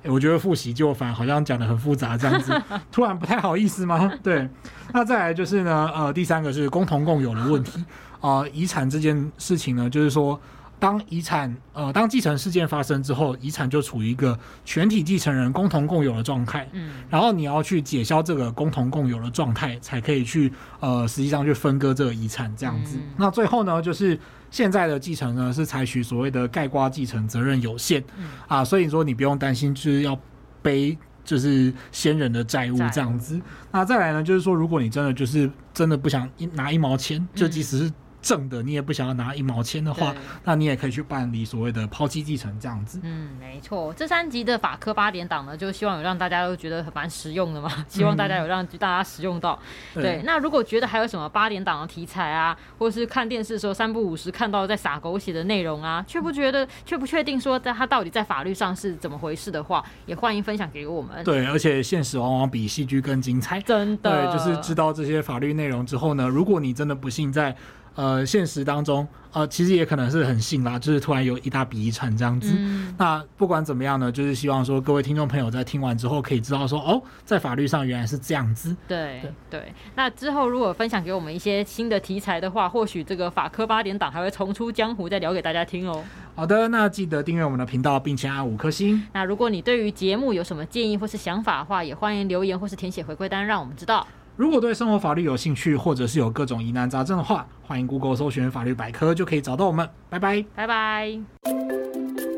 [0.02, 2.52] 欸、我觉得复习就反好像讲得很复杂这样子，
[2.90, 4.10] 突然不太好意思吗？
[4.22, 4.48] 对，
[4.92, 7.84] 那再来就是呢，呃，第三个是共同共有的问题
[8.20, 10.40] 啊，呃、遗产这件事情呢，就是说。
[10.80, 16.68] 当遗产呃，当继承事件发生之后，遗产就处于一个全体继承人共同共有的状态。
[16.70, 22.96] 嗯，然后你要去解消这个共同共有的状态，才可以去呃，实际上去分割这个遗产这样子。
[22.96, 24.16] 嗯、那最后呢，就是
[24.50, 28.02] 现在的继承呢是采取所谓的盖瓜继承责任有限。
[28.16, 30.18] 嗯、啊，所以说你不用担心就是要
[30.62, 33.40] 背就是先人的债务这样子。
[33.70, 37.92] 那再来呢，就是说如果你真的就是真的不想一拿一毛钱，就即使是。
[38.28, 40.14] 正的，你也不想要拿一毛钱的话，
[40.44, 43.00] 那你也可以去办理所谓的抛弃继承这样子。
[43.02, 43.90] 嗯，没错。
[43.94, 49.58] 这三集的法科八点档呢，就希望有让大家都觉得蛮实用的嘛， 希望大家有让大家使用到。
[49.94, 61.24] 嗯、对，那如果觉得还有什么八点档的题材啊，或是看电视的时候三不五时看到在撒狗血的内容啊，却不觉得却不确定说在他到底在法律上是怎么回事的话，也欢迎分享给我们。
[61.24, 63.58] 对，而且现实往往比戏剧更精彩。
[63.62, 64.28] 真的。
[64.28, 67.56] 对，就是知道这些法律内容之后呢，如果你真的不幸在。
[67.98, 72.54] 呃，现实当中，呃，其实也可能是很幸啦，就是突然有一大笔遗产这样子。
[72.56, 78.76] 嗯、那不管怎么样呢，就是希望说各位听众朋友在听完之后，可以知道说，哦，在法律上原来是这样子。
[78.86, 79.72] 对对，对。
[79.96, 86.04] 那之后如果分享给我们一些新的题材的话，或许这个法科八点档还会重出江湖，再聊给大家听哦。
[86.36, 89.02] 好的，那记得订阅我们的频道，并且按五颗星。
[89.12, 94.06] 那如果你对于节目有什么建议或是想法的话，也欢迎留言或是填写回馈单，让我们知道。
[94.38, 99.90] 如果对生活法律有兴趣，或者是有各种疑难杂症的话，欢迎 Google 搜寻法律百科，就可以找到我们。
[100.08, 102.37] 拜拜，拜拜。